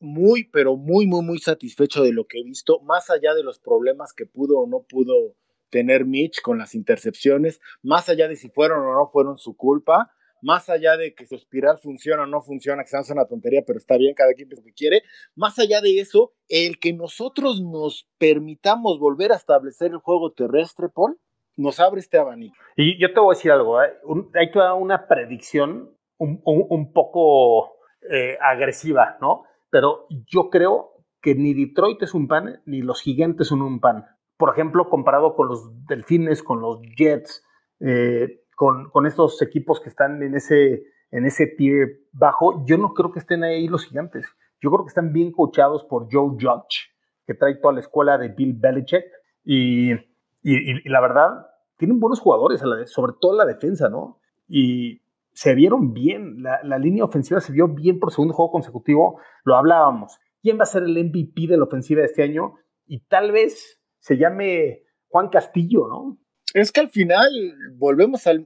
Muy, 0.00 0.44
pero 0.44 0.76
muy, 0.76 1.06
muy, 1.06 1.22
muy 1.22 1.38
satisfecho 1.38 2.02
de 2.02 2.12
lo 2.12 2.26
que 2.26 2.40
he 2.40 2.42
visto, 2.44 2.80
más 2.80 3.10
allá 3.10 3.34
de 3.34 3.42
los 3.42 3.60
problemas 3.60 4.12
que 4.12 4.26
pudo 4.26 4.58
o 4.58 4.66
no 4.66 4.82
pudo 4.82 5.36
tener 5.70 6.04
Mitch 6.04 6.42
con 6.42 6.58
las 6.58 6.74
intercepciones, 6.74 7.60
más 7.82 8.08
allá 8.08 8.28
de 8.28 8.36
si 8.36 8.48
fueron 8.48 8.80
o 8.80 8.94
no 8.94 9.08
fueron 9.10 9.38
su 9.38 9.56
culpa, 9.56 10.12
más 10.42 10.68
allá 10.68 10.96
de 10.96 11.14
que 11.14 11.26
su 11.26 11.36
espiral 11.36 11.78
funciona 11.78 12.24
o 12.24 12.26
no 12.26 12.42
funciona, 12.42 12.82
que 12.82 12.88
se 12.88 13.12
una 13.12 13.26
tontería, 13.26 13.62
pero 13.66 13.78
está 13.78 13.96
bien, 13.96 14.14
cada 14.14 14.34
quien 14.34 14.48
lo 14.50 14.62
que 14.62 14.72
quiere, 14.72 15.02
más 15.34 15.58
allá 15.58 15.80
de 15.80 16.00
eso, 16.00 16.32
el 16.48 16.78
que 16.78 16.92
nosotros 16.92 17.62
nos 17.62 18.08
permitamos 18.18 18.98
volver 18.98 19.32
a 19.32 19.36
establecer 19.36 19.92
el 19.92 19.98
juego 19.98 20.32
terrestre, 20.32 20.88
Paul, 20.88 21.18
nos 21.56 21.80
abre 21.80 22.00
este 22.00 22.18
abanico. 22.18 22.56
Y 22.76 23.00
yo 23.00 23.12
te 23.14 23.20
voy 23.20 23.34
a 23.34 23.36
decir 23.36 23.52
algo, 23.52 23.82
¿eh? 23.82 23.94
hay 24.34 24.50
toda 24.50 24.74
una 24.74 25.06
predicción 25.06 25.96
un, 26.18 26.92
poco 26.92 27.76
eh, 28.10 28.36
agresiva, 28.40 29.16
¿no? 29.20 29.44
Pero 29.70 30.06
yo 30.26 30.50
creo 30.50 31.04
que 31.20 31.34
ni 31.34 31.54
Detroit 31.54 32.02
es 32.02 32.14
un 32.14 32.28
pan, 32.28 32.62
ni 32.66 32.82
los 32.82 33.00
gigantes 33.00 33.48
son 33.48 33.62
un 33.62 33.80
pan. 33.80 34.06
Por 34.36 34.50
ejemplo, 34.50 34.88
comparado 34.88 35.34
con 35.34 35.48
los 35.48 35.86
delfines, 35.86 36.42
con 36.42 36.60
los 36.60 36.80
Jets, 36.96 37.44
eh, 37.80 38.41
con, 38.56 39.06
estos 39.06 39.40
equipos 39.42 39.80
que 39.80 39.88
están 39.88 40.22
en 40.22 40.34
ese, 40.34 40.84
en 41.10 41.26
ese 41.26 41.46
tier 41.46 42.00
bajo, 42.12 42.64
yo 42.66 42.78
no 42.78 42.94
creo 42.94 43.12
que 43.12 43.18
estén 43.18 43.44
ahí 43.44 43.68
los 43.68 43.86
gigantes. 43.86 44.26
Yo 44.60 44.70
creo 44.70 44.84
que 44.84 44.90
están 44.90 45.12
bien 45.12 45.32
coachados 45.32 45.84
por 45.84 46.08
Joe 46.10 46.30
Judge, 46.30 46.90
que 47.26 47.34
trae 47.34 47.56
toda 47.56 47.74
la 47.74 47.80
escuela 47.80 48.18
de 48.18 48.28
Bill 48.28 48.54
Belichick. 48.54 49.04
Y, 49.44 49.92
y, 50.42 50.88
la 50.88 51.00
verdad, 51.00 51.46
tienen 51.76 51.98
buenos 51.98 52.20
jugadores, 52.20 52.62
sobre 52.86 53.12
todo 53.20 53.36
la 53.36 53.44
defensa, 53.44 53.88
¿no? 53.88 54.20
Y 54.46 55.02
se 55.32 55.54
vieron 55.54 55.92
bien. 55.92 56.42
La, 56.42 56.60
la, 56.62 56.78
línea 56.78 57.04
ofensiva 57.04 57.40
se 57.40 57.52
vio 57.52 57.68
bien 57.68 57.98
por 57.98 58.12
segundo 58.12 58.34
juego 58.34 58.52
consecutivo. 58.52 59.20
Lo 59.44 59.56
hablábamos. 59.56 60.18
¿Quién 60.42 60.58
va 60.58 60.62
a 60.62 60.66
ser 60.66 60.84
el 60.84 60.96
MVP 60.96 61.46
de 61.48 61.56
la 61.56 61.64
ofensiva 61.64 62.00
de 62.00 62.06
este 62.06 62.22
año? 62.22 62.54
Y 62.86 63.00
tal 63.00 63.32
vez 63.32 63.80
se 63.98 64.16
llame 64.16 64.82
Juan 65.08 65.28
Castillo, 65.28 65.88
¿no? 65.88 66.18
Es 66.54 66.70
que 66.70 66.80
al 66.80 66.90
final 66.90 67.30
volvemos 67.76 68.26
al, 68.26 68.44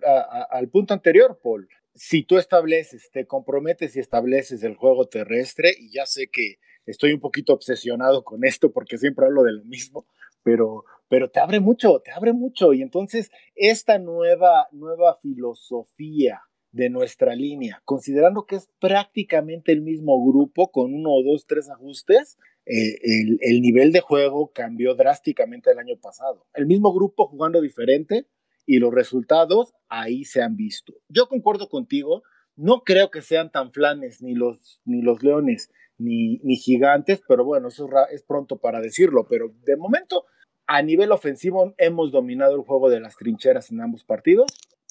punto 0.71 0.95
anterior, 0.95 1.41
Paul. 1.43 1.69
Si 1.95 2.23
tú 2.23 2.39
estableces, 2.39 3.11
te 3.11 3.27
comprometes 3.27 3.97
y 3.97 4.01
estableces 4.01 4.63
el 4.63 4.77
juego 4.77 5.07
terrestre, 5.07 5.75
y 5.77 5.91
ya 5.91 6.07
sé 6.07 6.29
que 6.29 6.59
estoy 6.85 7.13
un 7.13 7.21
poquito 7.21 7.53
obsesionado 7.53 8.23
con 8.23 8.45
esto 8.45 8.71
porque 8.73 8.99
siempre 8.99 9.27
hablo 9.27 9.43
de 9.43 9.55
lo 9.55 9.65
mismo, 9.65 10.07
pero, 10.43 10.85
pero 11.09 11.31
te 11.31 11.41
abre 11.41 11.59
mucho, 11.59 12.01
te 12.01 12.13
abre 12.13 12.33
mucho. 12.33 12.73
Y 12.73 12.83
entonces 12.83 13.31
esta 13.57 13.99
nueva, 13.99 14.69
nueva 14.71 15.17
filosofía 15.17 16.43
de 16.71 16.91
nuestra 16.91 17.35
línea, 17.35 17.81
considerando 17.85 18.45
que 18.45 18.57
es 18.57 18.69
prácticamente 18.79 19.73
el 19.73 19.81
mismo 19.81 20.25
grupo 20.25 20.71
con 20.71 20.95
uno 20.95 21.11
o 21.11 21.23
dos, 21.25 21.47
tres 21.47 21.71
ajustes, 21.71 22.37
eh, 22.67 22.99
el, 23.43 23.61
nivel 23.61 23.93
de 23.93 24.01
juego 24.01 24.51
cambió 24.53 24.95
drásticamente 24.95 25.71
el 25.71 25.79
año 25.79 25.97
pasado. 26.01 26.47
El 26.53 26.67
mismo 26.67 26.93
grupo 26.93 27.29
jugando 27.29 27.61
diferente 27.61 28.27
y 28.67 28.79
los 28.79 28.93
resultados 28.93 29.73
ahí 29.89 30.25
se 30.25 30.43
han 30.43 30.57
visto. 30.57 30.95
Yo 31.09 31.29
concuerdo 31.29 31.69
contigo 31.69 32.25
No 32.57 32.83
creo 32.85 33.11
que 33.11 33.23
sean 33.23 33.53
tan 33.53 33.71
flanes 33.71 34.23
ni 34.23 34.35
los, 34.35 34.81
ni 34.85 35.03
los 35.03 35.23
leones 35.23 35.71
ni, 35.99 36.39
ni 36.39 36.57
gigantes, 36.57 37.23
pero 37.29 37.45
bueno, 37.45 37.69
eso 37.69 37.87
es, 37.87 38.15
es 38.15 38.23
pronto 38.23 38.57
para 38.57 38.81
decirlo. 38.81 39.27
Pero 39.29 39.53
de 39.65 39.77
momento, 39.77 40.25
a 40.67 40.83
nivel 40.83 41.13
ofensivo, 41.13 41.75
hemos 41.79 42.11
dominado 42.11 42.57
el 42.57 42.63
juego 42.63 42.91
de 42.91 43.01
las 43.01 43.17
trincheras 43.17 43.71
en 43.71 43.81
ambos 43.81 44.05
partidos. 44.05 44.47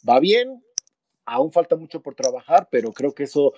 Va 0.07 0.19
bien, 0.19 0.63
aún 1.25 1.51
falta 1.51 1.75
mucho 1.75 2.01
por 2.01 2.15
trabajar, 2.15 2.69
pero 2.71 2.91
creo 2.91 3.13
que 3.13 3.23
eso 3.23 3.53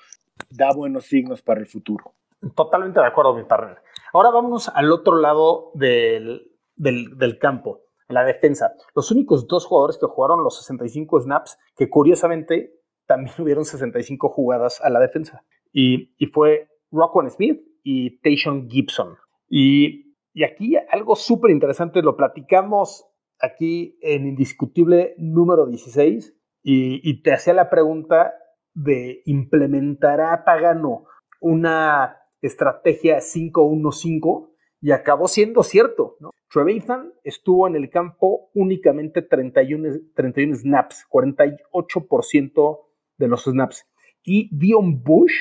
da 0.49 0.73
buenos 0.73 1.05
signos 1.05 1.41
para 1.41 1.59
el 1.59 1.67
futuro. 1.67 2.13
Totalmente 2.55 2.99
de 2.99 3.05
acuerdo, 3.05 3.33
mi 3.33 3.43
partner. 3.43 3.77
Ahora 4.13 4.29
vámonos 4.29 4.69
al 4.69 4.91
otro 4.91 5.17
lado 5.17 5.71
del, 5.73 6.51
del, 6.75 7.39
campo, 7.39 7.81
la 8.07 8.23
defensa. 8.23 8.73
Los 8.95 9.11
únicos 9.11 9.47
dos 9.47 9.65
jugadores 9.65 9.97
que 9.97 10.05
jugaron 10.05 10.43
los 10.43 10.57
65 10.59 11.21
snaps, 11.21 11.57
que 11.75 11.89
curiosamente 11.89 12.73
también 13.05 13.33
hubieron 13.39 13.65
65 13.65 14.29
jugadas 14.29 14.79
a 14.81 14.89
la 14.89 14.99
defensa. 14.99 15.43
Y, 15.71 16.13
y 16.17 16.27
fue 16.27 16.69
Rockwell 16.91 17.29
Smith 17.31 17.59
y 17.83 18.19
Tayshon 18.21 18.69
Gibson. 18.69 19.17
Y, 19.49 20.15
y 20.33 20.43
aquí 20.43 20.75
algo 20.91 21.15
súper 21.15 21.51
interesante, 21.51 22.01
lo 22.01 22.15
platicamos 22.15 23.05
aquí 23.39 23.97
en 24.01 24.27
Indiscutible 24.27 25.15
número 25.17 25.65
16 25.65 26.35
y, 26.63 27.09
y 27.09 27.21
te 27.21 27.33
hacía 27.33 27.53
la 27.53 27.69
pregunta 27.69 28.33
de 28.73 29.21
implementará 29.25 30.43
Pagano 30.43 31.05
una 31.39 32.17
estrategia 32.41 33.17
5-1-5 33.17 34.49
y 34.81 34.91
acabó 34.91 35.27
siendo 35.27 35.63
cierto. 35.63 36.17
¿no? 36.19 36.31
Trevathan 36.51 37.13
estuvo 37.23 37.67
en 37.67 37.75
el 37.75 37.89
campo 37.89 38.49
únicamente 38.53 39.21
31, 39.21 39.99
31 40.15 40.55
snaps, 40.55 41.05
48% 41.09 42.79
de 43.17 43.27
los 43.27 43.43
snaps. 43.43 43.85
Y 44.23 44.49
Dion 44.55 45.03
Bush 45.03 45.33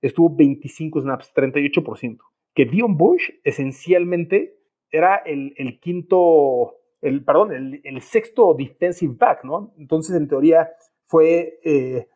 estuvo 0.00 0.34
25 0.34 1.00
snaps, 1.02 1.32
38%. 1.34 2.18
Que 2.54 2.66
Dion 2.66 2.96
Bush 2.96 3.30
esencialmente 3.44 4.58
era 4.90 5.16
el, 5.16 5.80
quinto, 5.80 6.74
el, 7.00 7.24
perdón, 7.24 7.52
el, 7.52 7.80
el, 7.82 8.02
sexto 8.02 8.54
defensive 8.54 9.14
back, 9.16 9.42
¿no? 9.44 9.72
Entonces, 9.78 10.14
en 10.14 10.28
teoría, 10.28 10.70
fue 11.06 11.58
eh, 11.64 12.08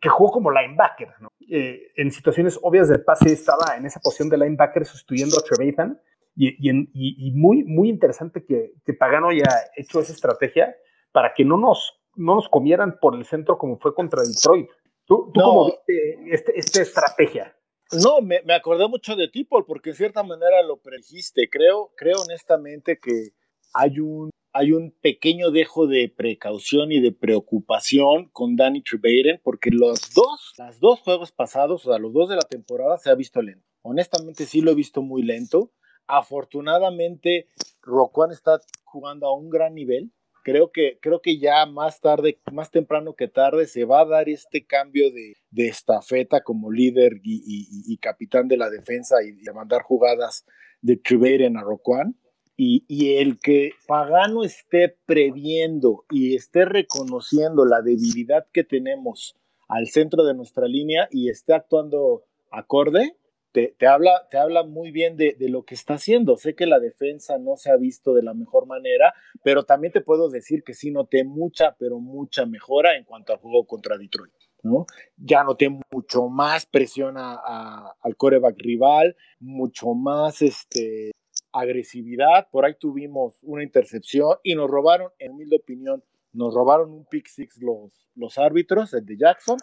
que 0.00 0.08
jugó 0.08 0.30
como 0.30 0.52
linebacker, 0.52 1.08
¿no? 1.20 1.29
Eh, 1.52 1.90
en 1.96 2.12
situaciones 2.12 2.58
obvias 2.62 2.88
del 2.88 3.02
pase 3.02 3.32
estaba 3.32 3.76
en 3.76 3.84
esa 3.84 3.98
posición 3.98 4.28
de 4.28 4.38
linebacker 4.38 4.86
sustituyendo 4.86 5.36
a 5.38 5.42
Trevathan. 5.42 6.00
Y, 6.36 6.70
y, 6.70 6.88
y, 6.94 7.32
muy, 7.32 7.64
muy 7.64 7.88
interesante 7.88 8.44
que, 8.44 8.74
que 8.84 8.94
Pagano 8.94 9.30
haya 9.30 9.48
hecho 9.76 10.00
esa 10.00 10.12
estrategia 10.12 10.74
para 11.10 11.34
que 11.34 11.44
no 11.44 11.58
nos, 11.58 12.00
no 12.14 12.36
nos 12.36 12.48
comieran 12.48 12.98
por 13.00 13.16
el 13.16 13.26
centro 13.26 13.58
como 13.58 13.78
fue 13.78 13.94
contra 13.94 14.22
Detroit. 14.22 14.70
¿Tú, 15.04 15.32
tú 15.34 15.40
no. 15.40 15.46
cómo 15.46 15.64
viste 15.66 16.18
este, 16.32 16.58
esta 16.58 16.82
estrategia? 16.82 17.56
No, 17.92 18.20
me, 18.20 18.40
me, 18.42 18.54
acordé 18.54 18.86
mucho 18.86 19.16
de 19.16 19.26
ti, 19.26 19.44
porque 19.44 19.90
en 19.90 19.96
cierta 19.96 20.22
manera 20.22 20.62
lo 20.62 20.76
predijiste. 20.76 21.48
Creo, 21.50 21.90
creo 21.96 22.20
honestamente 22.20 22.96
que 22.96 23.30
hay 23.74 23.98
un, 23.98 24.30
hay 24.52 24.72
un 24.72 24.92
pequeño 25.00 25.50
dejo 25.50 25.86
de 25.86 26.12
precaución 26.14 26.92
y 26.92 27.00
de 27.00 27.12
preocupación 27.12 28.28
con 28.32 28.56
Danny 28.56 28.82
Trevaden, 28.82 29.40
porque 29.42 29.70
los 29.70 30.12
dos, 30.14 30.54
los 30.58 30.80
dos 30.80 31.00
juegos 31.00 31.32
pasados, 31.32 31.86
o 31.86 31.90
sea, 31.90 31.98
los 31.98 32.12
dos 32.12 32.28
de 32.28 32.36
la 32.36 32.42
temporada, 32.42 32.98
se 32.98 33.10
ha 33.10 33.14
visto 33.14 33.42
lento. 33.42 33.66
Honestamente, 33.82 34.46
sí 34.46 34.60
lo 34.60 34.72
he 34.72 34.74
visto 34.74 35.02
muy 35.02 35.22
lento. 35.22 35.72
Afortunadamente, 36.06 37.48
Roquan 37.82 38.32
está 38.32 38.60
jugando 38.84 39.26
a 39.26 39.34
un 39.34 39.48
gran 39.48 39.74
nivel 39.74 40.12
creo 40.42 40.70
que, 40.72 40.98
creo 41.00 41.20
que 41.20 41.38
ya 41.38 41.66
más 41.66 42.00
tarde, 42.00 42.38
más 42.52 42.70
temprano 42.70 43.14
que 43.14 43.28
tarde, 43.28 43.66
se 43.66 43.84
va 43.84 44.00
a 44.00 44.06
dar 44.06 44.28
este 44.28 44.64
cambio 44.66 45.10
de, 45.10 45.34
de 45.50 45.68
estafeta 45.68 46.42
como 46.42 46.70
líder 46.70 47.20
y, 47.22 47.42
y, 47.44 47.92
y, 47.92 47.98
capitán 47.98 48.48
de 48.48 48.56
la 48.56 48.70
defensa 48.70 49.22
y 49.22 49.32
de 49.32 49.52
mandar 49.52 49.82
jugadas 49.82 50.44
de 50.80 50.96
Treveren 50.96 51.56
a 51.56 51.62
Roquan. 51.62 52.16
Y, 52.62 53.14
el 53.16 53.40
que 53.40 53.70
Pagano 53.86 54.44
esté 54.44 54.94
previendo 55.06 56.04
y 56.10 56.34
esté 56.34 56.66
reconociendo 56.66 57.64
la 57.64 57.80
debilidad 57.80 58.46
que 58.52 58.64
tenemos 58.64 59.34
al 59.66 59.86
centro 59.86 60.24
de 60.24 60.34
nuestra 60.34 60.66
línea 60.66 61.08
y 61.10 61.30
esté 61.30 61.54
actuando 61.54 62.24
acorde, 62.50 63.16
te, 63.52 63.74
te, 63.78 63.86
habla, 63.86 64.28
te 64.30 64.36
habla 64.36 64.62
muy 64.62 64.90
bien 64.90 65.16
de, 65.16 65.34
lo 65.48 65.64
que 65.64 65.74
está 65.74 65.94
haciendo. 65.94 66.36
Sé 66.36 66.54
que 66.54 66.66
la 66.66 66.80
defensa 66.80 67.38
no 67.38 67.56
se 67.56 67.70
ha 67.70 67.78
visto 67.78 68.12
de 68.12 68.24
la 68.24 68.34
mejor 68.34 68.66
manera, 68.66 69.14
pero 69.42 69.64
también 69.64 69.94
te 69.94 70.02
puedo 70.02 70.28
decir 70.28 70.62
que 70.62 70.74
sí 70.74 70.90
noté 70.90 71.24
mucha, 71.24 71.76
pero 71.78 71.98
mucha 71.98 72.44
mejora 72.44 72.94
en 72.94 73.04
cuanto 73.04 73.32
al 73.32 73.38
juego 73.38 73.64
contra 73.64 73.96
Detroit. 73.96 74.34
¿no? 74.62 74.84
Ya 75.16 75.44
noté 75.44 75.70
mucho 75.90 76.28
más 76.28 76.66
presión 76.66 77.14
a, 77.16 77.96
al 78.02 78.16
coreback 78.16 78.56
rival, 78.58 79.16
mucho 79.38 79.94
más 79.94 80.42
este, 80.42 81.12
agresividad. 81.52 82.48
Por 82.50 82.64
ahí 82.64 82.74
tuvimos 82.78 83.38
una 83.42 83.62
intercepción 83.62 84.36
y 84.42 84.54
nos 84.54 84.70
robaron, 84.70 85.10
en 85.18 85.36
mi 85.36 85.44
opinión, 85.54 86.02
nos 86.32 86.54
robaron 86.54 86.92
un 86.92 87.04
pick 87.06 87.28
six 87.28 87.58
los, 87.60 88.08
los 88.14 88.38
árbitros, 88.38 88.94
el 88.94 89.04
de 89.04 89.16
Jackson. 89.16 89.58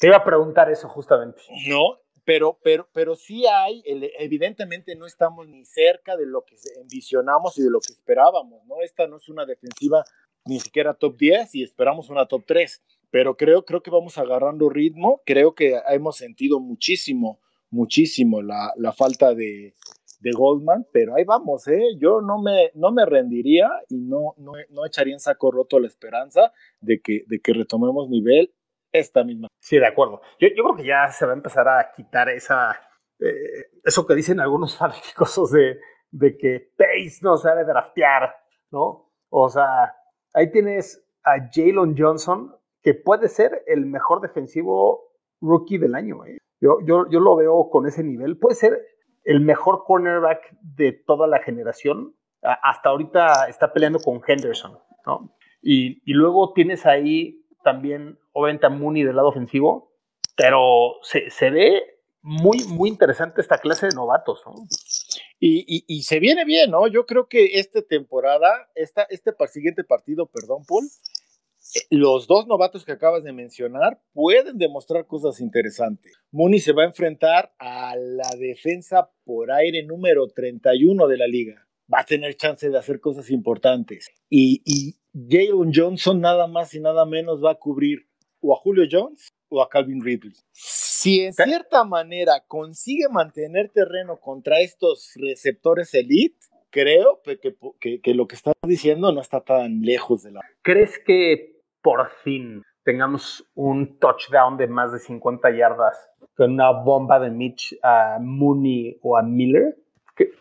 Te 0.00 0.08
iba 0.08 0.16
a 0.16 0.24
preguntar 0.24 0.70
eso 0.70 0.88
justamente. 0.88 1.42
No, 1.68 1.98
pero, 2.24 2.58
pero, 2.62 2.88
pero 2.92 3.14
sí 3.14 3.46
hay, 3.46 3.82
evidentemente 4.18 4.96
no 4.96 5.06
estamos 5.06 5.46
ni 5.46 5.64
cerca 5.64 6.16
de 6.16 6.26
lo 6.26 6.44
que 6.44 6.56
envisionamos 6.82 7.56
y 7.58 7.62
de 7.62 7.70
lo 7.70 7.78
que 7.80 7.92
esperábamos, 7.92 8.64
¿no? 8.66 8.82
Esta 8.82 9.06
no 9.06 9.18
es 9.18 9.28
una 9.28 9.46
defensiva 9.46 10.04
ni 10.44 10.60
siquiera 10.60 10.94
top 10.94 11.16
10 11.16 11.54
y 11.54 11.62
esperamos 11.62 12.08
una 12.08 12.26
top 12.26 12.44
3, 12.46 12.82
pero 13.10 13.36
creo, 13.36 13.64
creo 13.64 13.82
que 13.82 13.90
vamos 13.90 14.18
agarrando 14.18 14.68
ritmo, 14.68 15.22
creo 15.24 15.54
que 15.54 15.80
hemos 15.88 16.16
sentido 16.16 16.58
muchísimo, 16.58 17.40
muchísimo 17.70 18.42
la, 18.42 18.72
la 18.76 18.92
falta 18.92 19.34
de, 19.34 19.74
de, 20.20 20.30
Goldman, 20.32 20.86
pero 20.92 21.14
ahí 21.14 21.24
vamos, 21.24 21.66
¿eh? 21.68 21.80
Yo 21.98 22.20
no 22.20 22.40
me, 22.40 22.70
no 22.74 22.92
me 22.92 23.06
rendiría 23.06 23.70
y 23.88 23.98
no, 23.98 24.34
no, 24.38 24.52
no 24.70 24.86
echaría 24.86 25.14
en 25.14 25.20
saco 25.20 25.50
roto 25.50 25.78
la 25.80 25.86
esperanza 25.86 26.52
de 26.80 27.00
que, 27.00 27.24
de 27.26 27.40
que 27.40 27.52
retomemos 27.52 28.08
nivel 28.08 28.52
esta 28.92 29.24
misma. 29.24 29.48
Sí, 29.58 29.78
de 29.78 29.86
acuerdo. 29.86 30.20
Yo, 30.38 30.48
yo, 30.48 30.64
creo 30.64 30.76
que 30.76 30.86
ya 30.86 31.08
se 31.08 31.26
va 31.26 31.32
a 31.32 31.36
empezar 31.36 31.68
a 31.68 31.90
quitar 31.94 32.28
esa, 32.28 32.80
eh, 33.18 33.70
eso 33.84 34.06
que 34.06 34.14
dicen 34.14 34.40
algunos 34.40 34.76
fanáticos 34.78 35.50
de, 35.52 35.78
de 36.10 36.36
que 36.36 36.72
Pace 36.76 37.20
no 37.22 37.36
sabe 37.36 37.64
draftear, 37.64 38.34
¿no? 38.70 39.12
O 39.28 39.48
sea, 39.48 39.94
ahí 40.34 40.50
tienes 40.50 41.04
a 41.24 41.48
Jalen 41.52 41.94
Johnson, 41.96 42.54
que 42.82 42.94
puede 42.94 43.28
ser 43.28 43.64
el 43.66 43.84
mejor 43.86 44.20
defensivo 44.20 45.06
rookie 45.40 45.78
del 45.78 45.94
año. 45.94 46.24
¿eh? 46.24 46.38
Yo, 46.60 46.78
yo, 46.86 47.08
yo 47.10 47.20
lo 47.20 47.36
veo 47.36 47.68
con 47.68 47.86
ese 47.86 48.04
nivel. 48.04 48.38
Puede 48.38 48.54
ser 48.54 48.86
el 49.26 49.40
mejor 49.40 49.84
cornerback 49.84 50.56
de 50.62 50.92
toda 50.92 51.26
la 51.26 51.40
generación. 51.40 52.14
Hasta 52.40 52.90
ahorita 52.90 53.48
está 53.48 53.72
peleando 53.72 53.98
con 53.98 54.22
Henderson, 54.26 54.78
¿no? 55.04 55.36
Y, 55.60 56.00
luego 56.12 56.52
tienes 56.52 56.86
ahí 56.86 57.44
también, 57.64 58.18
obviamente, 58.32 58.66
a 58.66 58.70
Mooney 58.70 59.02
del 59.02 59.16
lado 59.16 59.28
ofensivo, 59.28 59.92
pero 60.36 60.94
se, 61.02 61.50
ve 61.50 61.82
muy, 62.22 62.58
muy 62.68 62.88
interesante 62.88 63.40
esta 63.40 63.58
clase 63.58 63.88
de 63.88 63.96
novatos, 63.96 64.42
¿no? 64.46 64.54
Y, 65.40 66.02
se 66.02 66.20
viene 66.20 66.44
bien, 66.44 66.70
¿no? 66.70 66.86
Yo 66.86 67.04
creo 67.04 67.28
que 67.28 67.58
esta 67.58 67.82
temporada, 67.82 68.68
este 68.76 69.32
siguiente 69.48 69.82
partido, 69.82 70.26
perdón, 70.26 70.62
Paul, 70.68 70.84
los 71.90 72.26
dos 72.26 72.46
novatos 72.46 72.84
que 72.84 72.92
acabas 72.92 73.24
de 73.24 73.32
mencionar 73.32 74.00
pueden 74.12 74.58
demostrar 74.58 75.06
cosas 75.06 75.40
interesantes. 75.40 76.12
Mooney 76.30 76.60
se 76.60 76.72
va 76.72 76.82
a 76.82 76.86
enfrentar 76.86 77.52
a 77.58 77.96
la 77.96 78.28
defensa 78.38 79.10
por 79.24 79.50
aire 79.52 79.84
número 79.84 80.26
31 80.28 81.06
de 81.06 81.16
la 81.16 81.26
liga. 81.26 81.66
Va 81.92 82.00
a 82.00 82.04
tener 82.04 82.36
chance 82.36 82.68
de 82.68 82.78
hacer 82.78 83.00
cosas 83.00 83.30
importantes. 83.30 84.08
Y, 84.28 84.62
y 84.64 84.96
Jalen 85.28 85.72
Johnson 85.74 86.20
nada 86.20 86.46
más 86.46 86.74
y 86.74 86.80
nada 86.80 87.06
menos 87.06 87.44
va 87.44 87.52
a 87.52 87.58
cubrir 87.58 88.06
o 88.40 88.54
a 88.54 88.56
Julio 88.56 88.84
Jones 88.90 89.32
o 89.48 89.62
a 89.62 89.68
Calvin 89.68 90.02
Ridley. 90.02 90.32
Si 90.52 91.20
en 91.20 91.32
cierta 91.32 91.84
manera 91.84 92.44
consigue 92.46 93.08
mantener 93.10 93.70
terreno 93.70 94.18
contra 94.20 94.60
estos 94.60 95.12
receptores 95.16 95.94
elite, 95.94 96.36
creo 96.70 97.22
que, 97.22 97.38
que, 97.80 98.00
que, 98.00 98.14
lo 98.14 98.26
que 98.26 98.34
estás 98.34 98.54
diciendo 98.66 99.12
no 99.12 99.20
está 99.20 99.40
tan 99.42 99.82
lejos 99.82 100.22
de 100.22 100.32
la... 100.32 100.40
¿Crees 100.62 100.98
que 100.98 101.55
por 101.86 102.08
fin 102.24 102.64
tengamos 102.82 103.48
un 103.54 104.00
touchdown 104.00 104.56
de 104.56 104.66
más 104.66 104.90
de 104.90 104.98
50 104.98 105.56
yardas 105.56 105.96
con 106.36 106.54
una 106.54 106.72
bomba 106.72 107.20
de 107.20 107.30
Mitch 107.30 107.78
a 107.80 108.18
Mooney 108.20 108.98
o 109.02 109.16
a 109.16 109.22
Miller? 109.22 109.76
Que, 110.16 110.32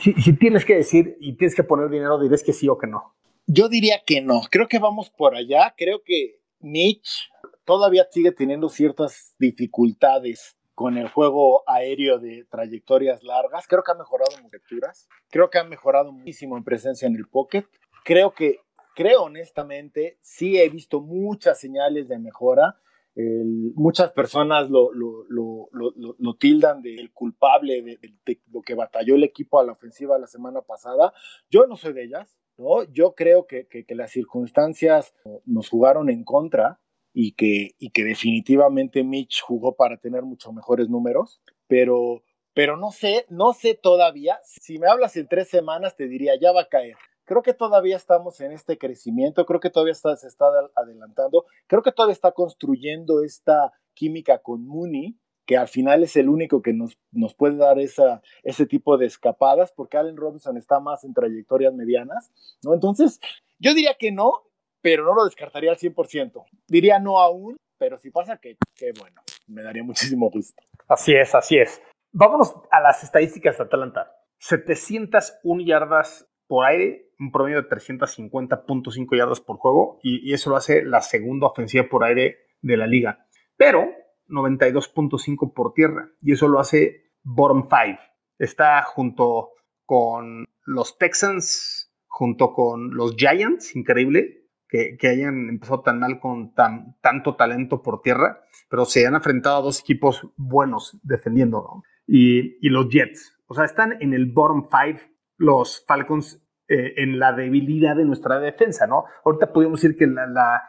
si, 0.00 0.12
si 0.14 0.32
tienes 0.32 0.64
que 0.64 0.74
decir 0.74 1.16
y 1.20 1.36
tienes 1.36 1.54
que 1.54 1.62
poner 1.62 1.88
dinero, 1.88 2.18
dirás 2.18 2.42
que 2.42 2.52
sí 2.52 2.68
o 2.68 2.78
que 2.78 2.88
no. 2.88 3.14
Yo 3.46 3.68
diría 3.68 4.02
que 4.04 4.20
no. 4.20 4.40
Creo 4.50 4.66
que 4.66 4.80
vamos 4.80 5.08
por 5.10 5.36
allá. 5.36 5.72
Creo 5.78 6.02
que 6.04 6.40
Mitch 6.58 7.30
todavía 7.64 8.08
sigue 8.10 8.32
teniendo 8.32 8.68
ciertas 8.68 9.36
dificultades 9.38 10.56
con 10.74 10.98
el 10.98 11.08
juego 11.08 11.62
aéreo 11.68 12.18
de 12.18 12.44
trayectorias 12.50 13.22
largas. 13.22 13.68
Creo 13.68 13.84
que 13.84 13.92
ha 13.92 13.94
mejorado 13.94 14.36
en 14.36 14.50
lecturas. 14.50 15.08
Creo 15.30 15.48
que 15.48 15.58
ha 15.58 15.64
mejorado 15.64 16.10
muchísimo 16.10 16.56
en 16.56 16.64
presencia 16.64 17.06
en 17.06 17.14
el 17.14 17.28
pocket. 17.28 17.66
Creo 18.04 18.34
que, 18.34 18.58
creo 18.94 19.24
honestamente, 19.24 20.18
sí 20.20 20.58
he 20.58 20.68
visto 20.68 21.00
muchas 21.00 21.58
señales 21.58 22.08
de 22.08 22.18
mejora 22.18 22.76
muchas 23.14 24.12
personas 24.12 24.70
lo, 24.70 24.92
lo, 24.92 25.26
lo, 25.28 25.68
lo, 25.72 26.34
tildan 26.36 26.80
del 26.80 27.12
culpable 27.12 27.82
de, 27.82 28.40
lo 28.50 28.62
que 28.62 28.74
batalló 28.74 29.16
el 29.16 29.24
equipo 29.24 29.60
a 29.60 29.64
la 29.64 29.72
ofensiva 29.72 30.18
la 30.18 30.26
semana 30.26 30.62
pasada. 30.62 31.12
Yo 31.50 31.66
no 31.66 31.76
soy 31.76 31.92
de 31.92 32.04
ellas, 32.04 32.38
¿no? 32.56 32.84
Yo 32.84 33.14
creo 33.14 33.46
que, 33.46 33.66
que, 33.66 33.84
que 33.84 33.94
las 33.94 34.10
circunstancias 34.12 35.14
nos 35.44 35.68
jugaron 35.68 36.08
en 36.08 36.24
contra 36.24 36.80
y 37.12 37.32
que, 37.32 37.72
y 37.78 37.90
que 37.90 38.04
definitivamente 38.04 39.04
Mitch 39.04 39.42
jugó 39.42 39.74
para 39.76 39.98
tener 39.98 40.22
mucho 40.22 40.50
mejores 40.52 40.88
números, 40.88 41.42
pero, 41.66 42.22
pero 42.54 42.78
no 42.78 42.90
sé, 42.92 43.26
no 43.28 43.52
sé 43.52 43.74
todavía. 43.74 44.38
Si 44.42 44.78
me 44.78 44.88
hablas 44.88 45.16
en 45.18 45.28
tres 45.28 45.48
semanas, 45.48 45.96
te 45.96 46.08
diría, 46.08 46.32
ya 46.40 46.52
va 46.52 46.62
a 46.62 46.68
caer. 46.68 46.96
Creo 47.24 47.42
que 47.42 47.54
todavía 47.54 47.96
estamos 47.96 48.40
en 48.40 48.52
este 48.52 48.78
crecimiento, 48.78 49.46
creo 49.46 49.60
que 49.60 49.70
todavía 49.70 49.92
está, 49.92 50.16
se 50.16 50.26
está 50.26 50.46
adelantando, 50.74 51.46
creo 51.66 51.82
que 51.82 51.92
todavía 51.92 52.14
está 52.14 52.32
construyendo 52.32 53.22
esta 53.22 53.72
química 53.94 54.38
con 54.38 54.66
Mooney, 54.66 55.16
que 55.46 55.56
al 55.56 55.68
final 55.68 56.02
es 56.02 56.16
el 56.16 56.28
único 56.28 56.62
que 56.62 56.72
nos, 56.72 56.98
nos 57.10 57.34
puede 57.34 57.56
dar 57.56 57.78
esa, 57.78 58.22
ese 58.42 58.66
tipo 58.66 58.96
de 58.96 59.06
escapadas, 59.06 59.72
porque 59.72 59.96
Allen 59.96 60.16
Robinson 60.16 60.56
está 60.56 60.80
más 60.80 61.04
en 61.04 61.14
trayectorias 61.14 61.74
medianas, 61.74 62.30
¿no? 62.62 62.74
Entonces, 62.74 63.20
yo 63.58 63.74
diría 63.74 63.94
que 63.98 64.12
no, 64.12 64.32
pero 64.80 65.04
no 65.04 65.14
lo 65.14 65.24
descartaría 65.24 65.70
al 65.70 65.78
100%. 65.78 66.44
Diría 66.68 66.98
no 66.98 67.18
aún, 67.18 67.56
pero 67.78 67.98
si 67.98 68.10
pasa, 68.10 68.38
que, 68.38 68.56
que 68.74 68.92
bueno, 68.98 69.20
me 69.46 69.62
daría 69.62 69.82
muchísimo 69.82 70.30
gusto. 70.30 70.62
Así 70.88 71.12
es, 71.14 71.34
así 71.34 71.58
es. 71.58 71.80
Vámonos 72.12 72.54
a 72.70 72.80
las 72.80 73.02
estadísticas 73.02 73.58
de 73.58 73.64
Atlanta. 73.64 74.14
701 74.38 75.62
yardas 75.64 76.28
por 76.46 76.66
aire, 76.66 77.08
un 77.22 77.30
promedio 77.30 77.62
de 77.62 77.68
350.5 77.68 79.16
yardas 79.16 79.40
por 79.40 79.56
juego, 79.56 79.98
y, 80.02 80.32
eso 80.32 80.50
lo 80.50 80.56
hace 80.56 80.84
la 80.84 81.00
segunda 81.00 81.46
ofensiva 81.46 81.84
por 81.88 82.04
aire 82.04 82.38
de 82.60 82.76
la 82.76 82.86
liga. 82.86 83.26
Pero 83.56 83.86
92.5 84.28 85.52
por 85.52 85.72
tierra, 85.72 86.10
y 86.20 86.32
eso 86.32 86.48
lo 86.48 86.58
hace 86.58 87.12
bottom 87.22 87.62
5. 87.62 88.00
Está 88.38 88.82
junto 88.82 89.50
con 89.84 90.46
los 90.64 90.98
Texans, 90.98 91.92
junto 92.06 92.52
con 92.52 92.94
los 92.94 93.14
Giants, 93.16 93.76
increíble 93.76 94.48
que, 94.68 94.96
hayan 95.06 95.50
empezado 95.50 95.82
tan 95.82 96.00
mal 96.00 96.18
con 96.18 96.54
tan, 96.54 96.96
tanto 97.02 97.36
talento 97.36 97.82
por 97.82 98.00
tierra, 98.00 98.40
pero 98.70 98.86
se 98.86 99.06
han 99.06 99.14
enfrentado 99.14 99.58
a 99.58 99.62
dos 99.62 99.80
equipos 99.80 100.26
buenos 100.36 100.98
defendiendo, 101.02 101.58
¿no? 101.58 101.82
Y, 102.06 102.56
y 102.66 102.70
los 102.70 102.88
Jets. 102.88 103.38
O 103.46 103.54
sea, 103.54 103.64
están 103.64 103.98
en 104.00 104.14
el 104.14 104.32
bottom 104.32 104.64
5 104.64 105.12
los 105.36 105.84
Falcons 105.86 106.41
eh, 106.72 106.94
en 107.02 107.18
la 107.18 107.34
debilidad 107.34 107.94
de 107.96 108.06
nuestra 108.06 108.40
defensa, 108.40 108.86
¿no? 108.86 109.04
Ahorita 109.26 109.52
podemos 109.52 109.82
decir 109.82 109.94
que 109.94 110.06
la, 110.06 110.62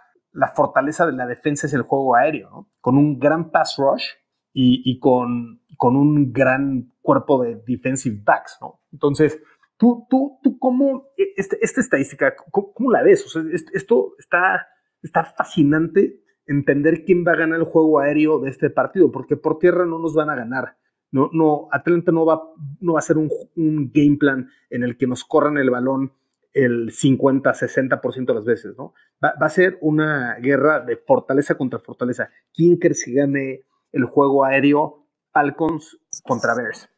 fortaleza 0.54 1.06
de 1.06 1.14
la 1.14 1.26
defensa 1.26 1.66
es 1.66 1.74
el 1.74 1.84
juego 1.84 2.14
aéreo, 2.18 2.50
¿no? 2.50 2.70
Con 2.82 2.98
un 2.98 3.20
gran 3.20 3.52
pass 3.52 3.76
rush 3.78 4.04
y, 4.52 5.00
con, 5.00 5.62
un 5.80 6.34
gran 6.34 6.92
cuerpo 7.02 7.42
de 7.42 7.56
defensive 7.66 8.20
backs, 8.22 8.58
¿no? 8.60 8.82
Entonces, 8.92 9.42
tú, 9.78 10.06
tú, 10.10 10.40
tú, 10.44 10.60
¿cómo, 10.60 11.06
e, 11.18 11.24
este, 11.38 11.58
esta 11.62 11.80
estadística, 11.80 12.36
cómo, 12.52 12.92
la 12.92 13.02
ves? 13.02 13.26
O 13.26 13.30
sea, 13.30 13.42
esto 13.72 14.16
está, 14.20 14.68
está 15.02 15.24
fascinante 15.24 16.20
entender 16.46 17.06
quién 17.06 17.24
va 17.26 17.32
a 17.32 17.38
ganar 17.38 17.60
el 17.60 17.66
juego 17.66 18.02
aéreo 18.02 18.40
de 18.40 18.50
este 18.50 18.70
partido, 18.70 19.10
porque 19.10 19.38
por 19.38 19.58
tierra 19.58 19.86
no 19.86 20.00
nos 20.00 20.14
van 20.16 20.30
a 20.30 20.36
ganar. 20.36 20.76
No, 21.14 21.30
no, 21.32 21.70
Atlanta 21.72 22.12
no 22.12 22.26
va, 22.26 22.42
no 22.80 22.94
va 22.94 23.00
a 23.00 23.04
ser 23.04 23.18
un, 23.20 23.30
game 23.56 24.18
plan 24.18 24.50
en 24.72 24.82
el 24.82 24.98
que 24.98 25.06
nos 25.06 25.24
corran 25.24 25.60
el 25.60 25.70
balón 25.70 26.12
el 26.54 26.92
50, 26.92 27.54
60% 27.54 28.26
de 28.26 28.34
las 28.34 28.46
veces, 28.46 28.76
¿no? 28.76 28.96
Va, 29.24 29.34
a 29.40 29.50
ser 29.50 29.78
una 29.82 30.36
guerra 30.40 30.80
de 30.80 30.98
fortaleza 30.98 31.56
contra 31.56 31.78
fortaleza. 31.78 32.32
¿Quién 32.52 32.78
crees 32.78 33.06
que 33.06 33.14
gane 33.14 33.62
el 33.92 34.06
juego 34.06 34.44
aéreo 34.44 35.06
Falcons 35.32 36.00
contra 36.24 36.56
Bears? 36.56 36.90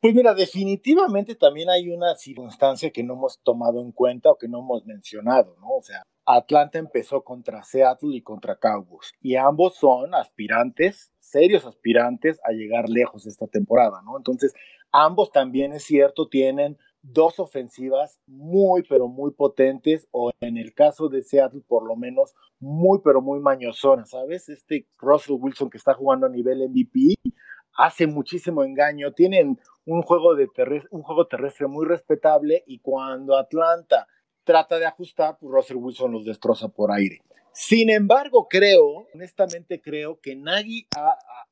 Pues 0.00 0.14
mira, 0.14 0.32
definitivamente 0.32 1.34
también 1.34 1.70
hay 1.70 1.90
una 1.90 2.14
circunstancia 2.14 2.92
que 2.92 3.02
no 3.02 3.14
hemos 3.14 3.40
tomado 3.42 3.80
en 3.80 3.90
cuenta 3.90 4.30
o 4.30 4.38
que 4.38 4.46
no 4.46 4.60
hemos 4.60 4.86
mencionado, 4.86 5.56
¿no? 5.60 5.78
O 5.78 5.82
sea, 5.82 6.04
Atlanta 6.26 6.78
empezó 6.78 7.22
contra 7.22 7.62
Seattle 7.64 8.16
y 8.16 8.22
contra 8.22 8.56
Cowboys 8.56 9.12
y 9.20 9.36
ambos 9.36 9.76
son 9.76 10.14
aspirantes, 10.14 11.12
serios 11.18 11.66
aspirantes 11.66 12.40
a 12.44 12.52
llegar 12.52 12.88
lejos 12.88 13.26
esta 13.26 13.46
temporada, 13.46 14.00
¿no? 14.04 14.16
Entonces, 14.16 14.54
ambos 14.92 15.32
también 15.32 15.72
es 15.72 15.84
cierto, 15.84 16.28
tienen 16.28 16.78
dos 17.02 17.38
ofensivas 17.38 18.18
muy, 18.26 18.82
pero 18.88 19.08
muy 19.08 19.32
potentes, 19.32 20.08
o 20.10 20.30
en 20.40 20.56
el 20.56 20.72
caso 20.72 21.10
de 21.10 21.22
Seattle, 21.22 21.62
por 21.66 21.86
lo 21.86 21.96
menos, 21.96 22.34
muy, 22.60 23.00
pero 23.04 23.20
muy 23.20 23.40
mañosonas, 23.40 24.10
¿sabes? 24.10 24.48
Este 24.48 24.86
Russell 24.98 25.36
Wilson 25.38 25.68
que 25.68 25.76
está 25.76 25.92
jugando 25.92 26.26
a 26.26 26.30
nivel 26.30 26.66
MVP 26.66 27.16
hace 27.76 28.06
muchísimo 28.06 28.62
engaño, 28.64 29.12
tienen 29.12 29.58
un 29.84 30.02
juego, 30.02 30.34
de 30.34 30.48
un 30.90 31.02
juego 31.02 31.26
terrestre 31.26 31.66
muy 31.66 31.86
respetable 31.86 32.62
y 32.66 32.78
cuando 32.78 33.36
Atlanta 33.36 34.06
trata 34.44 34.78
de 34.78 34.86
ajustar, 34.86 35.38
pues 35.38 35.52
Russell 35.52 35.76
Wilson 35.76 36.12
los 36.12 36.24
destroza 36.24 36.68
por 36.68 36.92
aire. 36.92 37.20
Sin 37.52 37.88
embargo, 37.88 38.48
creo, 38.50 39.06
honestamente 39.14 39.80
creo 39.80 40.18
que 40.20 40.34
Nagy 40.34 40.88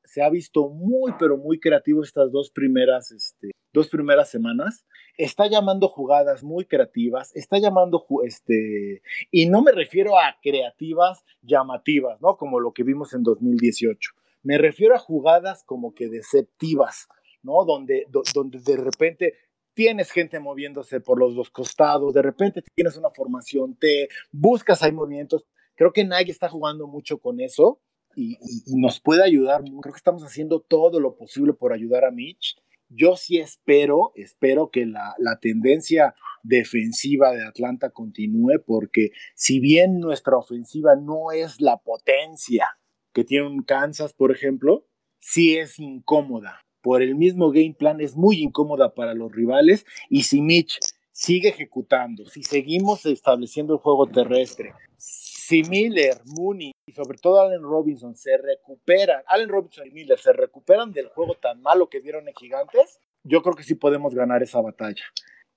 se 0.03 0.21
ha 0.21 0.29
visto 0.29 0.67
muy, 0.67 1.13
pero 1.17 1.37
muy 1.37 1.61
creativo 1.61 2.03
estas 2.03 2.29
dos 2.29 2.51
primeras, 2.51 3.11
este, 3.11 3.51
dos 3.71 3.87
primeras 3.87 4.29
semanas. 4.29 4.85
Está 5.17 5.47
llamando 5.47 5.87
jugadas 5.87 6.43
muy 6.43 6.65
creativas, 6.65 7.33
está 7.35 7.57
llamando, 7.57 8.05
este, 8.25 9.01
y 9.31 9.47
no 9.47 9.61
me 9.61 9.71
refiero 9.71 10.19
a 10.19 10.35
creativas 10.41 11.23
llamativas, 11.41 12.19
¿no? 12.19 12.35
Como 12.35 12.59
lo 12.59 12.73
que 12.73 12.83
vimos 12.83 13.13
en 13.13 13.23
2018. 13.23 14.11
Me 14.41 14.57
refiero 14.57 14.95
a 14.95 14.99
jugadas 14.99 15.63
como 15.63 15.95
que 15.95 16.09
deceptivas, 16.09 17.07
¿no? 17.43 17.63
Donde, 17.63 18.07
donde 18.33 18.59
de 18.59 18.75
repente 18.75 19.35
tienes 19.73 20.11
gente 20.11 20.39
moviéndose 20.39 20.99
por 20.99 21.19
los 21.19 21.35
dos 21.35 21.49
costados, 21.49 22.13
de 22.13 22.21
repente 22.21 22.63
tienes 22.75 22.97
una 22.97 23.09
formación 23.09 23.75
T, 23.75 24.07
buscas, 24.31 24.83
hay 24.83 24.91
movimientos. 24.91 25.47
Creo 25.75 25.91
que 25.91 26.03
Nike 26.03 26.31
está 26.31 26.49
jugando 26.49 26.87
mucho 26.87 27.19
con 27.19 27.39
eso 27.39 27.81
y, 28.15 28.37
nos 28.75 28.99
puede 28.99 29.23
ayudar. 29.23 29.63
Creo 29.63 29.93
que 29.93 29.97
estamos 29.97 30.23
haciendo 30.23 30.61
todo 30.61 30.99
lo 30.99 31.15
posible 31.15 31.53
por 31.53 31.73
ayudar 31.73 32.05
a 32.05 32.11
Mitch. 32.11 32.55
Yo 32.89 33.15
sí 33.15 33.39
espero, 33.39 34.11
espero 34.15 34.69
que 34.69 34.85
la, 34.85 35.15
la 35.17 35.39
tendencia 35.39 36.13
defensiva 36.43 37.31
de 37.31 37.43
Atlanta 37.43 37.89
continúe, 37.89 38.61
porque 38.65 39.09
si 39.35 39.59
bien 39.59 39.99
nuestra 39.99 40.37
ofensiva 40.37 40.95
no 40.95 41.31
es 41.31 41.59
la 41.59 41.77
potencia 41.77 42.67
que 43.11 43.23
tiene 43.23 43.47
un 43.47 43.63
Kansas, 43.63 44.13
por 44.13 44.31
ejemplo, 44.31 44.85
sí 45.19 45.57
es 45.57 45.79
incómoda 45.79 46.63
por 46.83 47.01
el 47.01 47.15
mismo 47.15 47.49
game 47.49 47.73
plan 47.73 48.01
es 48.01 48.15
muy 48.15 48.43
incómoda 48.43 48.93
para 48.93 49.15
los 49.15 49.31
rivales 49.31 49.85
y 50.09 50.23
si 50.23 50.41
Mitch 50.41 50.79
sigue 51.11 51.49
ejecutando, 51.49 52.25
si 52.25 52.43
seguimos 52.43 53.05
estableciendo 53.05 53.73
el 53.73 53.79
juego 53.79 54.05
terrestre, 54.07 54.73
si 54.97 55.63
Miller, 55.63 56.17
Mooney 56.25 56.73
y 56.85 56.91
sobre 56.91 57.17
todo 57.17 57.41
Allen 57.41 57.63
Robinson 57.63 58.15
se 58.15 58.37
recuperan, 58.37 59.23
Allen 59.27 59.47
Robinson 59.47 59.87
y 59.87 59.91
Miller 59.91 60.19
se 60.19 60.33
recuperan 60.33 60.91
del 60.91 61.07
juego 61.07 61.35
tan 61.35 61.61
malo 61.61 61.89
que 61.89 62.01
dieron 62.01 62.27
en 62.27 62.35
Gigantes, 62.35 62.99
yo 63.23 63.41
creo 63.41 63.55
que 63.55 63.63
sí 63.63 63.75
podemos 63.75 64.13
ganar 64.13 64.43
esa 64.43 64.59
batalla. 64.59 65.03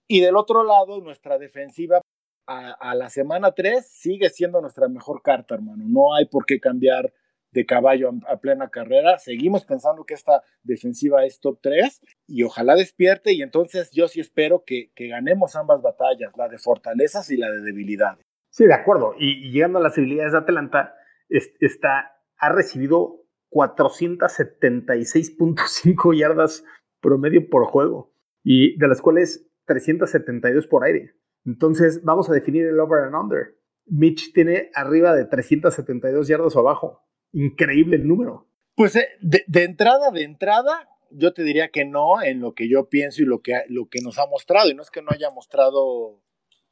Y 0.08 0.20
del 0.20 0.36
otro 0.36 0.62
lado, 0.62 1.00
nuestra 1.00 1.38
defensiva 1.38 2.00
a, 2.46 2.70
a 2.70 2.94
la 2.94 3.10
semana 3.10 3.50
3 3.52 3.84
sigue 3.84 4.30
siendo 4.30 4.60
nuestra 4.60 4.86
mejor 4.88 5.22
carta, 5.22 5.56
hermano. 5.56 5.84
No 5.88 6.14
hay 6.14 6.26
por 6.26 6.46
qué 6.46 6.60
cambiar 6.60 7.12
de 7.56 7.66
caballo 7.66 8.12
a, 8.28 8.36
plena 8.36 8.68
carrera. 8.68 9.18
Seguimos 9.18 9.64
pensando 9.64 10.04
que 10.04 10.12
esta 10.12 10.42
defensiva 10.62 11.24
es 11.24 11.40
top 11.40 11.58
3 11.62 12.02
y 12.28 12.42
ojalá 12.42 12.74
despierte 12.74 13.32
y 13.32 13.40
entonces 13.40 13.90
yo 13.92 14.08
sí 14.08 14.20
espero 14.20 14.62
que, 14.64 14.90
ganemos 14.94 15.56
ambas 15.56 15.80
batallas, 15.80 16.36
la 16.36 16.48
de 16.48 16.58
fortalezas 16.58 17.30
y 17.30 17.38
la 17.38 17.50
de 17.50 17.62
debilidades. 17.62 18.26
Sí, 18.50 18.66
de 18.66 18.74
acuerdo. 18.74 19.14
Y, 19.18 19.50
llegando 19.50 19.78
a 19.78 19.82
las 19.82 19.96
debilidades 19.96 20.32
de 20.32 20.38
Atlanta, 20.38 20.94
está, 21.30 22.20
ha 22.36 22.52
recibido 22.52 23.24
476.5 23.50 26.14
yardas 26.14 26.62
promedio 27.00 27.48
por 27.48 27.64
juego 27.64 28.12
y 28.44 28.78
de 28.78 28.88
las 28.88 29.00
cuales 29.00 29.48
372 29.64 30.66
por 30.66 30.84
aire. 30.84 31.14
Entonces 31.46 32.04
vamos 32.04 32.28
a 32.28 32.34
definir 32.34 32.66
el 32.66 32.78
over 32.80 33.04
and 33.04 33.14
under. 33.14 33.56
Mitch 33.86 34.34
tiene 34.34 34.70
arriba 34.74 35.14
de 35.14 35.24
372 35.24 36.28
yardas 36.28 36.54
o 36.54 36.60
abajo 36.60 37.06
increíble 37.36 37.96
el 37.96 38.08
número. 38.08 38.46
Pues 38.74 38.96
eh, 38.96 39.08
de, 39.20 39.44
entrada, 39.62 40.10
de 40.10 40.22
entrada, 40.22 40.88
yo 41.10 41.32
te 41.32 41.42
diría 41.42 41.68
que 41.68 41.84
no 41.84 42.22
en 42.22 42.40
lo 42.40 42.54
que 42.54 42.68
yo 42.68 42.88
pienso 42.88 43.22
y 43.22 43.26
lo 43.26 43.40
que, 43.40 43.62
lo 43.68 43.88
que 43.88 44.00
nos 44.02 44.18
ha 44.18 44.26
mostrado. 44.26 44.70
Y 44.70 44.74
no 44.74 44.82
es 44.82 44.90
que 44.90 45.02
no 45.02 45.10
haya 45.10 45.30
mostrado 45.30 46.20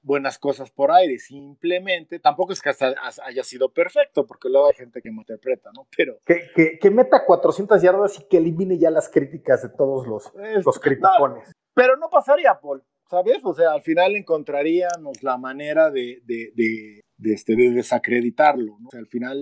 buenas 0.02 0.38
cosas 0.38 0.70
por 0.70 0.92
aire, 0.92 1.18
simplemente, 1.18 2.18
tampoco 2.18 2.52
es 2.52 2.60
que 2.60 2.70
haya 2.70 3.42
sido 3.42 3.72
perfecto, 3.72 4.26
porque 4.26 4.50
luego 4.50 4.66
hay 4.66 4.74
gente 4.74 5.00
que 5.00 5.10
me 5.10 5.22
interpreta, 5.22 5.70
¿no? 5.74 5.88
Pero... 5.96 6.18
Que, 6.26 6.78
que, 6.78 6.90
meta 6.90 7.24
400 7.24 7.80
yardas 7.80 8.20
y 8.20 8.28
que 8.28 8.36
elimine 8.36 8.76
ya 8.76 8.90
las 8.90 9.08
críticas 9.08 9.62
de 9.62 9.70
todos 9.70 10.06
los, 10.06 10.30
los 10.62 10.78
criticones. 10.78 11.50
pero 11.72 11.96
no 11.96 12.10
pasaría, 12.10 12.60
Paul, 12.60 12.84
¿sabes? 13.08 13.42
O 13.44 13.54
sea, 13.54 13.72
al 13.72 13.80
final 13.80 14.14
encontraríamos 14.14 15.22
la 15.22 15.38
manera 15.38 15.90
de, 15.90 16.20
de, 16.26 16.52
de, 17.16 17.32
este, 17.32 17.56
de 17.56 17.70
desacreditarlo, 17.70 18.76
¿no? 18.80 18.88
O 18.88 18.90
sea, 18.90 19.00
al 19.00 19.08
final 19.08 19.40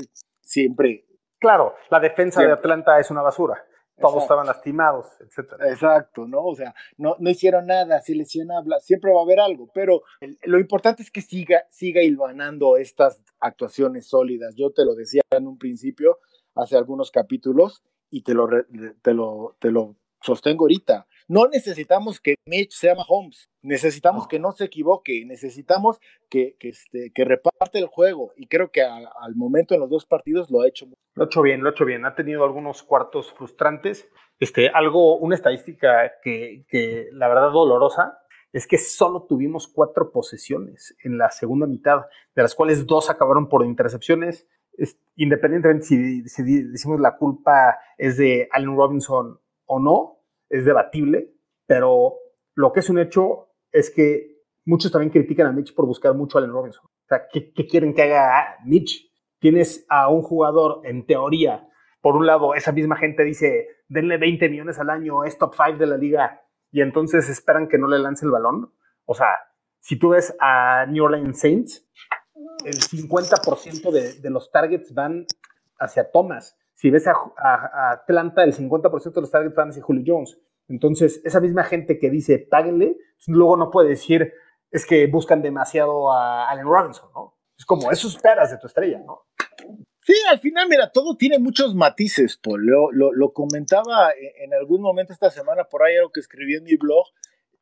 siempre. 0.52 1.06
Claro, 1.42 1.74
la 1.90 1.98
defensa 1.98 2.40
de 2.40 2.52
Atlanta 2.52 3.00
es 3.00 3.10
una 3.10 3.20
basura. 3.20 3.62
Todos 4.00 4.22
estaban 4.22 4.46
lastimados, 4.46 5.06
etcétera. 5.20 5.68
Exacto, 5.68 6.26
¿no? 6.26 6.44
O 6.44 6.54
sea, 6.54 6.72
no, 6.96 7.16
no 7.18 7.30
hicieron 7.30 7.66
nada, 7.66 8.00
si 8.00 8.14
lesionaba, 8.14 8.78
siempre 8.78 9.12
va 9.12 9.20
a 9.20 9.24
haber 9.24 9.40
algo, 9.40 9.68
pero 9.74 10.02
lo 10.44 10.60
importante 10.60 11.02
es 11.02 11.10
que 11.10 11.20
siga, 11.20 11.64
siga 11.68 12.00
hilvanando 12.00 12.76
estas 12.76 13.22
actuaciones 13.40 14.08
sólidas. 14.08 14.54
Yo 14.56 14.70
te 14.70 14.84
lo 14.84 14.94
decía 14.94 15.22
en 15.30 15.48
un 15.48 15.58
principio, 15.58 16.18
hace 16.54 16.76
algunos 16.76 17.10
capítulos, 17.10 17.82
y 18.08 18.22
te 18.22 18.34
lo, 18.34 18.46
te 19.02 19.12
lo, 19.12 19.56
te 19.58 19.72
lo 19.72 19.96
sostengo 20.20 20.64
ahorita. 20.64 21.08
No 21.28 21.46
necesitamos 21.48 22.20
que 22.20 22.36
Mitch 22.46 22.72
sea 22.72 22.94
Mahomes, 22.94 23.48
necesitamos 23.62 24.26
que 24.26 24.38
no 24.38 24.52
se 24.52 24.64
equivoque, 24.64 25.24
necesitamos 25.24 26.00
que, 26.28 26.56
que, 26.58 26.70
este, 26.70 27.12
que 27.14 27.24
reparte 27.24 27.78
el 27.78 27.86
juego 27.86 28.32
y 28.36 28.46
creo 28.46 28.70
que 28.70 28.82
al 28.82 29.34
momento 29.36 29.74
en 29.74 29.80
los 29.80 29.90
dos 29.90 30.06
partidos 30.06 30.50
lo 30.50 30.62
ha 30.62 30.68
hecho. 30.68 30.86
Lo 31.14 31.24
ha 31.24 31.26
hecho 31.26 31.42
bien, 31.42 31.62
lo 31.62 31.68
ha 31.68 31.72
hecho 31.72 31.84
bien. 31.84 32.04
Ha 32.04 32.14
tenido 32.14 32.44
algunos 32.44 32.82
cuartos 32.82 33.32
frustrantes. 33.32 34.08
Este, 34.40 34.68
algo, 34.68 35.16
una 35.18 35.34
estadística 35.34 36.12
que, 36.22 36.64
que 36.68 37.08
la 37.12 37.28
verdad 37.28 37.50
dolorosa 37.50 38.18
es 38.52 38.66
que 38.66 38.78
solo 38.78 39.22
tuvimos 39.22 39.66
cuatro 39.66 40.12
posesiones 40.12 40.94
en 41.02 41.16
la 41.16 41.30
segunda 41.30 41.66
mitad, 41.66 42.02
de 42.34 42.42
las 42.42 42.54
cuales 42.54 42.86
dos 42.86 43.08
acabaron 43.08 43.48
por 43.48 43.64
intercepciones. 43.64 44.46
independientemente 45.16 45.86
si, 45.86 46.28
si 46.28 46.42
decimos 46.64 47.00
la 47.00 47.16
culpa 47.16 47.78
es 47.96 48.16
de 48.16 48.48
Allen 48.52 48.76
Robinson 48.76 49.40
o 49.66 49.80
no, 49.80 50.21
es 50.52 50.66
debatible, 50.66 51.32
pero 51.66 52.18
lo 52.54 52.72
que 52.72 52.80
es 52.80 52.90
un 52.90 52.98
hecho 52.98 53.48
es 53.72 53.90
que 53.90 54.42
muchos 54.66 54.92
también 54.92 55.10
critican 55.10 55.46
a 55.46 55.52
Mitch 55.52 55.74
por 55.74 55.86
buscar 55.86 56.14
mucho 56.14 56.36
a 56.36 56.42
Allen 56.42 56.52
Robinson. 56.52 56.84
O 56.84 57.08
sea, 57.08 57.26
¿qué, 57.32 57.52
quieren 57.66 57.94
que 57.94 58.02
haga 58.02 58.58
Mitch? 58.64 59.10
Tienes 59.38 59.86
a 59.88 60.08
un 60.08 60.22
jugador, 60.22 60.82
en 60.84 61.06
teoría, 61.06 61.66
por 62.02 62.16
un 62.16 62.26
lado, 62.26 62.54
esa 62.54 62.70
misma 62.70 62.96
gente 62.96 63.24
dice, 63.24 63.68
denle 63.88 64.18
20 64.18 64.48
millones 64.50 64.78
al 64.78 64.90
año, 64.90 65.24
es 65.24 65.38
top 65.38 65.54
5 65.54 65.78
de 65.78 65.86
la 65.86 65.96
liga, 65.96 66.42
y 66.70 66.82
entonces 66.82 67.28
esperan 67.28 67.68
que 67.68 67.78
no 67.78 67.88
le 67.88 67.98
lance 67.98 68.26
el 68.26 68.30
balón. 68.30 68.74
O 69.06 69.14
sea, 69.14 69.28
si 69.80 69.98
tú 69.98 70.10
ves 70.10 70.36
a 70.38 70.84
New 70.86 71.04
Orleans 71.04 71.40
Saints, 71.40 71.88
el 72.64 72.74
50% 72.74 73.90
de, 73.90 74.20
de 74.20 74.30
los 74.30 74.50
targets 74.50 74.92
van 74.92 75.26
hacia 75.78 76.10
Thomas. 76.10 76.58
Si 76.82 76.90
ves 76.90 77.06
a, 77.06 77.92
Atlanta, 77.92 78.42
el 78.42 78.52
50% 78.52 79.12
de 79.12 79.20
los 79.20 79.30
targets 79.30 79.54
van 79.54 79.68
hacia 79.68 79.84
Julio 79.84 80.02
Jones. 80.04 80.36
Entonces, 80.66 81.20
esa 81.22 81.38
misma 81.38 81.62
gente 81.62 81.96
que 81.96 82.10
dice, 82.10 82.40
páguenle, 82.40 82.96
luego 83.28 83.56
no 83.56 83.70
puede 83.70 83.90
decir, 83.90 84.32
es 84.68 84.84
que 84.84 85.06
buscan 85.06 85.42
demasiado 85.42 86.10
a 86.10 86.50
Allen 86.50 86.64
Robinson, 86.64 87.08
¿no? 87.14 87.38
Es 87.56 87.64
como, 87.64 87.92
eso 87.92 88.08
esperas 88.08 88.50
de 88.50 88.58
tu 88.58 88.66
estrella, 88.66 88.98
¿no? 88.98 89.26
Sí, 90.00 90.14
al 90.28 90.40
final, 90.40 90.68
mira, 90.68 90.90
todo 90.90 91.16
tiene 91.16 91.38
muchos 91.38 91.72
matices, 91.76 92.36
Paul. 92.36 92.66
Lo, 92.66 92.90
lo, 92.90 93.32
comentaba 93.32 94.10
en 94.40 94.52
algún 94.52 94.82
momento 94.82 95.12
esta 95.12 95.30
semana 95.30 95.62
por 95.62 95.84
ahí, 95.84 95.96
algo 95.96 96.10
que 96.10 96.18
escribí 96.18 96.56
en 96.56 96.64
mi 96.64 96.74
blog. 96.74 97.06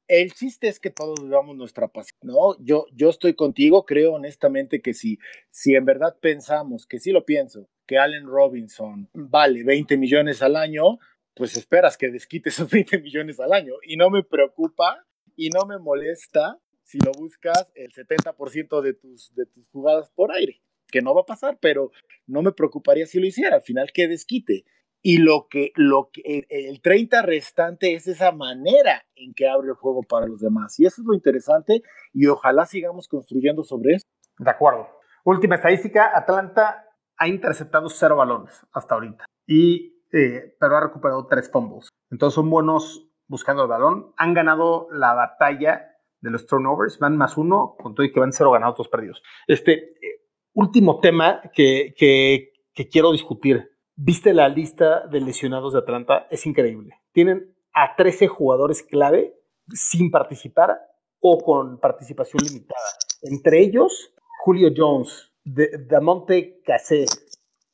El 0.08 0.32
chiste 0.32 0.68
es 0.68 0.80
que 0.80 0.88
todos 0.88 1.22
vivamos 1.22 1.54
nuestra 1.58 1.88
pasión, 1.88 2.20
¿no? 2.22 2.56
Yo, 2.58 2.86
yo 2.94 3.10
estoy 3.10 3.34
contigo, 3.34 3.84
creo 3.84 4.14
honestamente 4.14 4.80
que 4.80 4.94
si, 4.94 5.18
si 5.50 5.74
en 5.74 5.84
verdad 5.84 6.16
pensamos, 6.22 6.86
que 6.86 6.98
sí 6.98 7.12
lo 7.12 7.26
pienso, 7.26 7.68
que 7.90 7.98
Allen 7.98 8.24
Robinson 8.24 9.08
vale 9.12 9.64
20 9.64 9.96
millones 9.96 10.42
al 10.42 10.54
año, 10.54 11.00
pues 11.34 11.56
esperas 11.56 11.96
que 11.96 12.08
desquite 12.08 12.50
esos 12.50 12.70
20 12.70 13.00
millones 13.00 13.40
al 13.40 13.52
año. 13.52 13.74
Y 13.82 13.96
no 13.96 14.10
me 14.10 14.22
preocupa 14.22 15.04
y 15.34 15.48
no 15.48 15.66
me 15.66 15.76
molesta 15.76 16.60
si 16.84 16.98
lo 17.00 17.10
buscas 17.10 17.68
el 17.74 17.92
70% 17.92 18.80
de 18.80 18.94
tus, 18.94 19.34
de 19.34 19.44
tus 19.46 19.68
jugadas 19.70 20.08
por 20.14 20.30
aire, 20.30 20.62
que 20.86 21.02
no 21.02 21.12
va 21.12 21.22
a 21.22 21.26
pasar, 21.26 21.58
pero 21.60 21.90
no 22.28 22.42
me 22.42 22.52
preocuparía 22.52 23.06
si 23.06 23.18
lo 23.18 23.26
hiciera, 23.26 23.56
al 23.56 23.62
final 23.62 23.90
que 23.92 24.06
desquite. 24.06 24.64
Y 25.02 25.18
lo 25.18 25.48
que, 25.50 25.72
lo 25.74 26.10
que 26.12 26.46
el 26.48 26.80
30 26.80 27.22
restante 27.22 27.94
es 27.94 28.06
esa 28.06 28.30
manera 28.30 29.04
en 29.16 29.34
que 29.34 29.48
abre 29.48 29.70
el 29.70 29.74
juego 29.74 30.02
para 30.04 30.26
los 30.26 30.40
demás. 30.40 30.78
Y 30.78 30.86
eso 30.86 31.02
es 31.02 31.06
lo 31.08 31.14
interesante 31.14 31.82
y 32.12 32.26
ojalá 32.28 32.66
sigamos 32.66 33.08
construyendo 33.08 33.64
sobre 33.64 33.94
eso. 33.94 34.06
De 34.38 34.50
acuerdo. 34.50 34.88
Última 35.24 35.56
estadística, 35.56 36.16
Atlanta 36.16 36.86
ha 37.20 37.28
interceptado 37.28 37.88
cero 37.90 38.16
balones 38.16 38.66
hasta 38.72 38.94
ahorita, 38.94 39.26
y, 39.46 40.02
eh, 40.10 40.56
pero 40.58 40.76
ha 40.76 40.80
recuperado 40.80 41.26
tres 41.26 41.50
fumbles. 41.52 41.90
Entonces 42.10 42.34
son 42.34 42.48
buenos 42.48 43.06
buscando 43.28 43.62
el 43.62 43.68
balón. 43.68 44.12
Han 44.16 44.32
ganado 44.32 44.88
la 44.90 45.12
batalla 45.12 45.86
de 46.20 46.30
los 46.30 46.46
turnovers, 46.46 46.98
van 46.98 47.18
más 47.18 47.36
uno, 47.36 47.76
con 47.78 47.94
todo 47.94 48.04
y 48.04 48.12
que 48.12 48.20
van 48.20 48.32
cero 48.32 48.50
ganados, 48.50 48.78
dos 48.78 48.88
perdidos. 48.88 49.22
Este 49.46 49.72
eh, 49.72 50.26
último 50.54 50.98
tema 51.00 51.42
que, 51.54 51.94
que, 51.96 52.48
quiero 52.90 53.12
discutir. 53.12 53.70
¿Viste 53.94 54.32
la 54.32 54.48
lista 54.48 55.06
de 55.06 55.20
lesionados 55.20 55.74
de 55.74 55.80
Atlanta? 55.80 56.26
Es 56.30 56.46
increíble. 56.46 56.94
Tienen 57.12 57.54
a 57.74 57.94
13 57.96 58.28
jugadores 58.28 58.82
clave 58.82 59.34
sin 59.68 60.10
participar 60.10 60.80
o 61.20 61.38
con 61.38 61.78
participación 61.78 62.42
limitada. 62.42 62.80
Entre 63.20 63.60
ellos, 63.60 64.14
Julio 64.42 64.70
Jones, 64.74 65.29
Damonte 65.44 66.60
Cassé, 66.64 67.06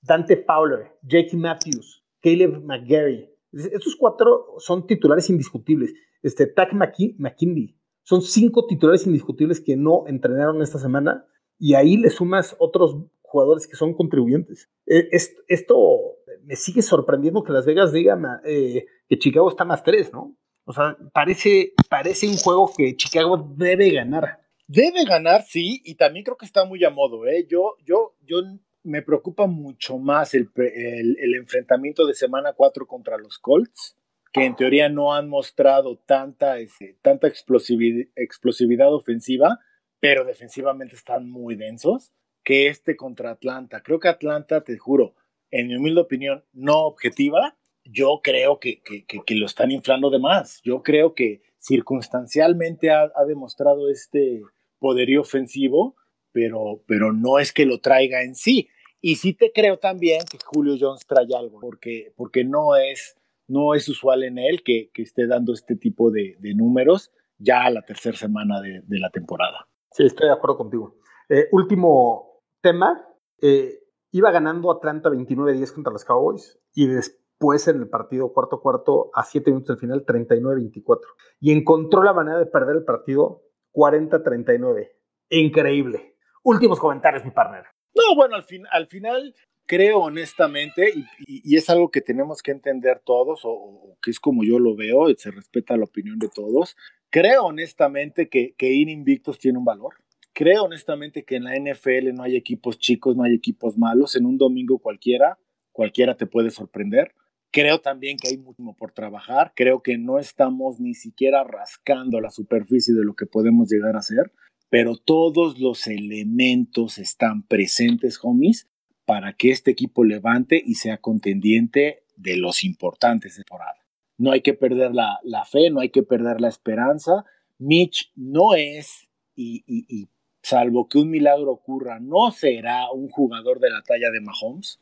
Dante 0.02 0.36
Fowler, 0.36 0.92
Jake 1.02 1.36
Matthews, 1.36 2.04
Caleb 2.20 2.62
McGarry. 2.62 3.28
Estos 3.52 3.96
cuatro 3.96 4.54
son 4.58 4.86
titulares 4.86 5.30
indiscutibles. 5.30 5.94
Este, 6.22 6.46
Tack 6.46 6.72
McKinley. 6.72 7.76
Son 8.02 8.22
cinco 8.22 8.66
titulares 8.66 9.06
indiscutibles 9.06 9.60
que 9.60 9.76
no 9.76 10.04
entrenaron 10.06 10.62
esta 10.62 10.78
semana 10.78 11.26
y 11.58 11.74
ahí 11.74 11.96
le 11.96 12.10
sumas 12.10 12.54
otros 12.58 12.96
jugadores 13.22 13.66
que 13.66 13.76
son 13.76 13.94
contribuyentes. 13.94 14.70
E, 14.86 15.08
esto 15.48 16.16
me 16.44 16.56
sigue 16.56 16.82
sorprendiendo 16.82 17.42
que 17.42 17.52
Las 17.52 17.66
Vegas 17.66 17.92
diga 17.92 18.18
eh, 18.44 18.86
que 19.08 19.18
Chicago 19.18 19.48
está 19.48 19.64
más 19.64 19.82
tres, 19.82 20.12
¿no? 20.12 20.36
O 20.64 20.72
sea, 20.72 20.96
parece, 21.12 21.74
parece 21.88 22.28
un 22.28 22.36
juego 22.36 22.70
que 22.76 22.96
Chicago 22.96 23.52
debe 23.56 23.90
ganar. 23.90 24.40
Debe 24.68 25.04
ganar, 25.04 25.42
sí, 25.42 25.80
y 25.84 25.94
también 25.94 26.24
creo 26.24 26.36
que 26.36 26.46
está 26.46 26.64
muy 26.64 26.84
a 26.84 26.90
modo, 26.90 27.26
¿eh? 27.26 27.46
Yo, 27.48 27.76
yo, 27.84 28.16
yo 28.22 28.38
me 28.82 29.02
preocupa 29.02 29.46
mucho 29.46 29.98
más 29.98 30.34
el, 30.34 30.50
el, 30.56 31.34
enfrentamiento 31.34 32.04
de 32.04 32.14
semana 32.14 32.52
4 32.52 32.86
contra 32.86 33.16
los 33.16 33.38
Colts, 33.38 33.96
que 34.32 34.44
en 34.44 34.56
teoría 34.56 34.88
no 34.88 35.14
han 35.14 35.28
mostrado 35.28 35.98
tanta, 35.98 36.58
este, 36.58 36.96
tanta 37.00 37.28
explosividad, 37.28 38.08
explosividad 38.16 38.92
ofensiva, 38.92 39.60
pero 40.00 40.24
defensivamente 40.24 40.96
están 40.96 41.30
muy 41.30 41.54
densos, 41.54 42.12
que 42.42 42.66
este 42.66 42.96
contra 42.96 43.30
Atlanta. 43.30 43.82
Creo 43.82 44.00
que 44.00 44.08
Atlanta, 44.08 44.62
te 44.62 44.76
juro, 44.78 45.14
en 45.50 45.68
mi 45.68 45.76
humilde 45.76 46.00
opinión, 46.00 46.44
no 46.52 46.86
objetiva, 46.86 47.56
yo 47.84 48.20
creo 48.22 48.58
que, 48.58 48.80
que, 48.82 49.04
que, 49.04 49.34
lo 49.36 49.46
están 49.46 49.70
inflando 49.70 50.10
de 50.10 50.18
más. 50.18 50.60
Yo 50.64 50.82
creo 50.82 51.14
que 51.14 51.42
circunstancialmente 51.58 52.90
ha, 52.90 53.12
ha 53.14 53.24
demostrado 53.26 53.90
este, 53.90 54.42
poderío 54.78 55.20
ofensivo, 55.22 55.96
pero, 56.32 56.82
pero 56.86 57.12
no 57.12 57.38
es 57.38 57.52
que 57.52 57.66
lo 57.66 57.80
traiga 57.80 58.22
en 58.22 58.34
sí. 58.34 58.68
Y 59.00 59.16
sí 59.16 59.34
te 59.34 59.52
creo 59.52 59.78
también 59.78 60.22
que 60.30 60.38
Julio 60.44 60.76
Jones 60.78 61.06
trae 61.06 61.26
algo, 61.36 61.60
porque, 61.60 62.12
porque 62.16 62.44
no, 62.44 62.76
es, 62.76 63.16
no 63.46 63.74
es 63.74 63.88
usual 63.88 64.24
en 64.24 64.38
él 64.38 64.62
que, 64.64 64.90
que 64.92 65.02
esté 65.02 65.26
dando 65.26 65.52
este 65.52 65.76
tipo 65.76 66.10
de, 66.10 66.36
de, 66.40 66.54
números 66.54 67.12
ya 67.38 67.64
a 67.64 67.70
la 67.70 67.82
tercera 67.82 68.16
semana 68.16 68.60
de, 68.60 68.82
de, 68.84 68.98
la 68.98 69.10
temporada. 69.10 69.68
Sí, 69.92 70.04
estoy 70.04 70.28
de 70.28 70.34
acuerdo 70.34 70.56
contigo. 70.56 70.96
Eh, 71.28 71.46
último 71.52 72.42
tema, 72.60 73.06
eh, 73.40 73.78
iba 74.10 74.30
ganando 74.30 74.70
Atlanta 74.70 75.10
29-10 75.10 75.72
contra 75.72 75.92
los 75.92 76.04
Cowboys 76.04 76.58
y 76.74 76.86
después 76.86 77.68
en 77.68 77.76
el 77.76 77.88
partido 77.88 78.32
cuarto 78.32 78.60
cuarto 78.60 79.10
a 79.14 79.24
7 79.24 79.50
minutos 79.50 79.68
del 79.68 79.78
final 79.78 80.06
39-24 80.06 81.00
y 81.40 81.52
encontró 81.52 82.02
la 82.02 82.12
manera 82.12 82.38
de 82.38 82.46
perder 82.46 82.76
el 82.76 82.84
partido 82.84 83.42
40-39. 83.76 84.90
Increíble. 85.28 86.16
Últimos 86.42 86.80
comentarios, 86.80 87.24
mi 87.24 87.30
partner. 87.30 87.64
No, 87.94 88.16
bueno, 88.16 88.34
al, 88.36 88.44
fin, 88.44 88.64
al 88.70 88.86
final 88.86 89.34
creo 89.66 89.98
honestamente, 90.00 90.92
y, 91.26 91.56
es 91.56 91.68
algo 91.68 91.90
que 91.90 92.00
tenemos 92.00 92.42
que 92.42 92.52
entender 92.52 93.00
todos, 93.04 93.40
o, 93.44 93.96
que 94.02 94.10
es 94.10 94.18
como 94.18 94.44
yo 94.44 94.58
lo 94.58 94.74
veo, 94.74 95.10
y 95.10 95.16
se 95.16 95.30
respeta 95.30 95.76
la 95.76 95.84
opinión 95.84 96.18
de 96.18 96.28
todos, 96.28 96.76
creo 97.10 97.44
honestamente 97.44 98.28
que, 98.28 98.54
que 98.56 98.72
ir 98.72 98.88
invictos 98.88 99.38
tiene 99.38 99.58
un 99.58 99.64
valor. 99.64 99.94
Creo 100.32 100.64
honestamente 100.64 101.24
que 101.24 101.36
en 101.36 101.44
la 101.44 101.54
NFL 101.54 102.14
no 102.14 102.22
hay 102.22 102.36
equipos 102.36 102.78
chicos, 102.78 103.16
no 103.16 103.24
hay 103.24 103.34
equipos 103.34 103.78
malos. 103.78 104.16
En 104.16 104.26
un 104.26 104.36
domingo 104.36 104.78
cualquiera, 104.78 105.38
cualquiera 105.72 106.16
te 106.16 106.26
puede 106.26 106.50
sorprender. 106.50 107.14
Creo 107.56 107.80
también 107.80 108.18
que 108.18 108.28
hay 108.28 108.36
mucho 108.36 108.62
por 108.78 108.92
trabajar. 108.92 109.54
Creo 109.56 109.82
que 109.82 109.96
no 109.96 110.18
estamos 110.18 110.78
ni 110.78 110.92
siquiera 110.92 111.42
rascando 111.42 112.20
la 112.20 112.28
superficie 112.28 112.92
de 112.92 113.02
lo 113.02 113.14
que 113.14 113.24
podemos 113.24 113.70
llegar 113.70 113.96
a 113.96 114.02
ser, 114.02 114.30
pero 114.68 114.98
todos 114.98 115.58
los 115.58 115.86
elementos 115.86 116.98
están 116.98 117.44
presentes, 117.44 118.18
homies, 118.22 118.68
para 119.06 119.32
que 119.32 119.52
este 119.52 119.70
equipo 119.70 120.04
levante 120.04 120.62
y 120.62 120.74
sea 120.74 120.98
contendiente 120.98 122.02
de 122.14 122.36
los 122.36 122.62
importantes 122.62 123.38
de 123.38 123.44
temporada. 123.44 123.78
No 124.18 124.32
hay 124.32 124.42
que 124.42 124.52
perder 124.52 124.90
la, 124.92 125.18
fe, 125.50 125.70
no 125.70 125.80
hay 125.80 125.88
que 125.88 126.02
perder 126.02 126.42
la 126.42 126.48
esperanza. 126.48 127.24
Mitch 127.56 128.12
no 128.16 128.54
es, 128.54 129.08
y, 129.34 129.64
y 129.66 130.10
salvo 130.42 130.90
que 130.90 130.98
un 130.98 131.08
milagro 131.08 131.52
ocurra, 131.52 132.00
no 132.00 132.32
será 132.32 132.90
un 132.92 133.08
jugador 133.08 133.60
de 133.60 133.70
la 133.70 133.80
talla 133.80 134.10
de 134.10 134.20
Mahomes 134.20 134.78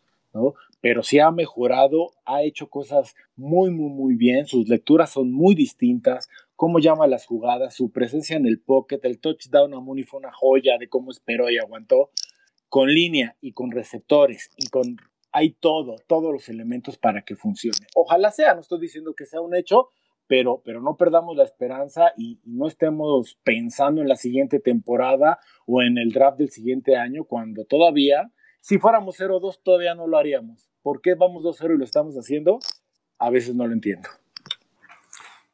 Pero 0.80 1.02
sí 1.02 1.18
ha 1.18 1.30
mejorado, 1.30 2.10
ha 2.24 2.42
hecho 2.42 2.68
cosas 2.68 3.14
muy, 3.36 3.70
muy, 3.70 3.90
muy 3.90 4.14
bien, 4.16 4.46
sus 4.46 4.68
lecturas 4.68 5.10
son 5.10 5.32
muy 5.32 5.54
distintas, 5.54 6.28
cómo 6.56 6.78
llama 6.78 7.06
las 7.06 7.26
jugadas, 7.26 7.74
su 7.74 7.90
presencia 7.90 8.36
en 8.36 8.46
el 8.46 8.60
pocket, 8.60 9.00
el 9.04 9.18
touchdown 9.18 9.74
a 9.74 9.80
Mooney 9.80 10.04
fue 10.04 10.20
una 10.20 10.32
joya 10.32 10.76
de 10.78 10.88
cómo 10.88 11.10
esperó 11.10 11.50
y 11.50 11.58
aguantó, 11.58 12.10
con 12.68 12.92
línea 12.92 13.36
y 13.40 13.52
con 13.52 13.70
receptores 13.70 14.50
y 14.56 14.68
con... 14.68 14.96
Hay 15.36 15.50
todo, 15.50 15.96
todos 16.06 16.32
los 16.32 16.48
elementos 16.48 16.96
para 16.96 17.22
que 17.22 17.34
funcione. 17.34 17.86
Ojalá 17.96 18.30
sea, 18.30 18.54
no 18.54 18.60
estoy 18.60 18.80
diciendo 18.80 19.14
que 19.14 19.26
sea 19.26 19.40
un 19.40 19.56
hecho, 19.56 19.88
pero, 20.26 20.62
pero 20.64 20.80
no 20.80 20.96
perdamos 20.96 21.36
la 21.36 21.44
esperanza 21.44 22.12
y, 22.16 22.40
no 22.44 22.66
estemos 22.66 23.38
pensando 23.44 24.00
en 24.00 24.08
la 24.08 24.16
siguiente 24.16 24.60
temporada 24.60 25.38
o 25.66 25.82
en 25.82 25.98
el 25.98 26.10
draft 26.10 26.38
del 26.38 26.50
siguiente 26.50 26.96
año 26.96 27.24
cuando 27.24 27.64
todavía, 27.64 28.30
si 28.64 28.78
fuéramos 28.78 29.20
0-2 29.20 29.60
todavía 29.62 29.94
no 29.94 30.06
lo 30.06 30.16
haríamos. 30.16 30.70
¿Por 30.80 31.02
qué 31.02 31.14
vamos 31.14 31.44
2-0 31.44 31.74
y 31.74 31.78
lo 31.78 31.84
estamos 31.84 32.14
haciendo? 32.14 32.60
A 33.18 33.28
veces 33.28 33.54
no 33.54 33.66
lo 33.66 33.74
entiendo. 33.74 34.08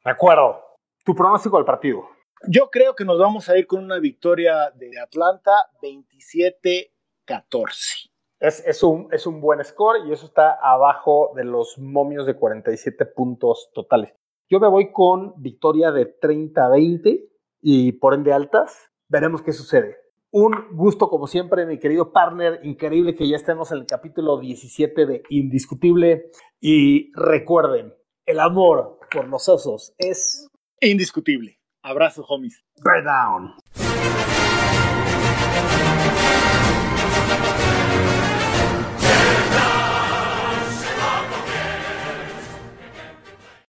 De 0.05 0.11
acuerdo. 0.13 0.77
Tu 1.05 1.13
pronóstico 1.13 1.57
del 1.57 1.67
partido. 1.67 2.09
Yo 2.47 2.71
creo 2.71 2.95
que 2.95 3.05
nos 3.05 3.19
vamos 3.19 3.49
a 3.49 3.59
ir 3.59 3.67
con 3.67 3.83
una 3.83 3.99
victoria 3.99 4.71
de 4.77 5.01
Atlanta 5.01 5.51
27-14. 5.83 8.11
Es, 8.39 8.65
es, 8.65 8.81
un, 8.85 9.09
es 9.11 9.27
un 9.27 9.41
buen 9.41 9.65
score 9.65 10.07
y 10.07 10.13
eso 10.13 10.27
está 10.27 10.53
abajo 10.53 11.33
de 11.35 11.43
los 11.43 11.79
momios 11.79 12.27
de 12.27 12.37
47 12.37 13.07
puntos 13.07 13.73
totales. 13.75 14.15
Yo 14.49 14.61
me 14.61 14.69
voy 14.69 14.93
con 14.93 15.35
victoria 15.43 15.91
de 15.91 16.17
30-20 16.17 17.29
y 17.61 17.91
por 17.91 18.15
ende 18.15 18.33
altas. 18.33 18.93
Veremos 19.09 19.43
qué 19.43 19.53
sucede. 19.53 19.97
Un 20.33 20.77
gusto 20.77 21.09
como 21.09 21.27
siempre, 21.27 21.67
mi 21.67 21.79
querido 21.79 22.13
partner. 22.13 22.61
Increíble 22.63 23.17
que 23.17 23.29
ya 23.29 23.37
estemos 23.37 23.73
en 23.73 23.79
el 23.79 23.87
capítulo 23.87 24.39
17 24.39 25.07
de 25.07 25.23
Indiscutible. 25.29 26.27
Y 26.61 27.11
recuerden, 27.15 27.93
el 28.27 28.39
amor 28.39 29.01
por 29.11 29.27
los 29.27 29.49
osos 29.49 29.93
es 29.99 30.49
indiscutible. 30.81 31.59
Abrazo, 31.83 32.25
homies. 32.29 32.65
Bear 32.85 33.03
down. 33.03 33.55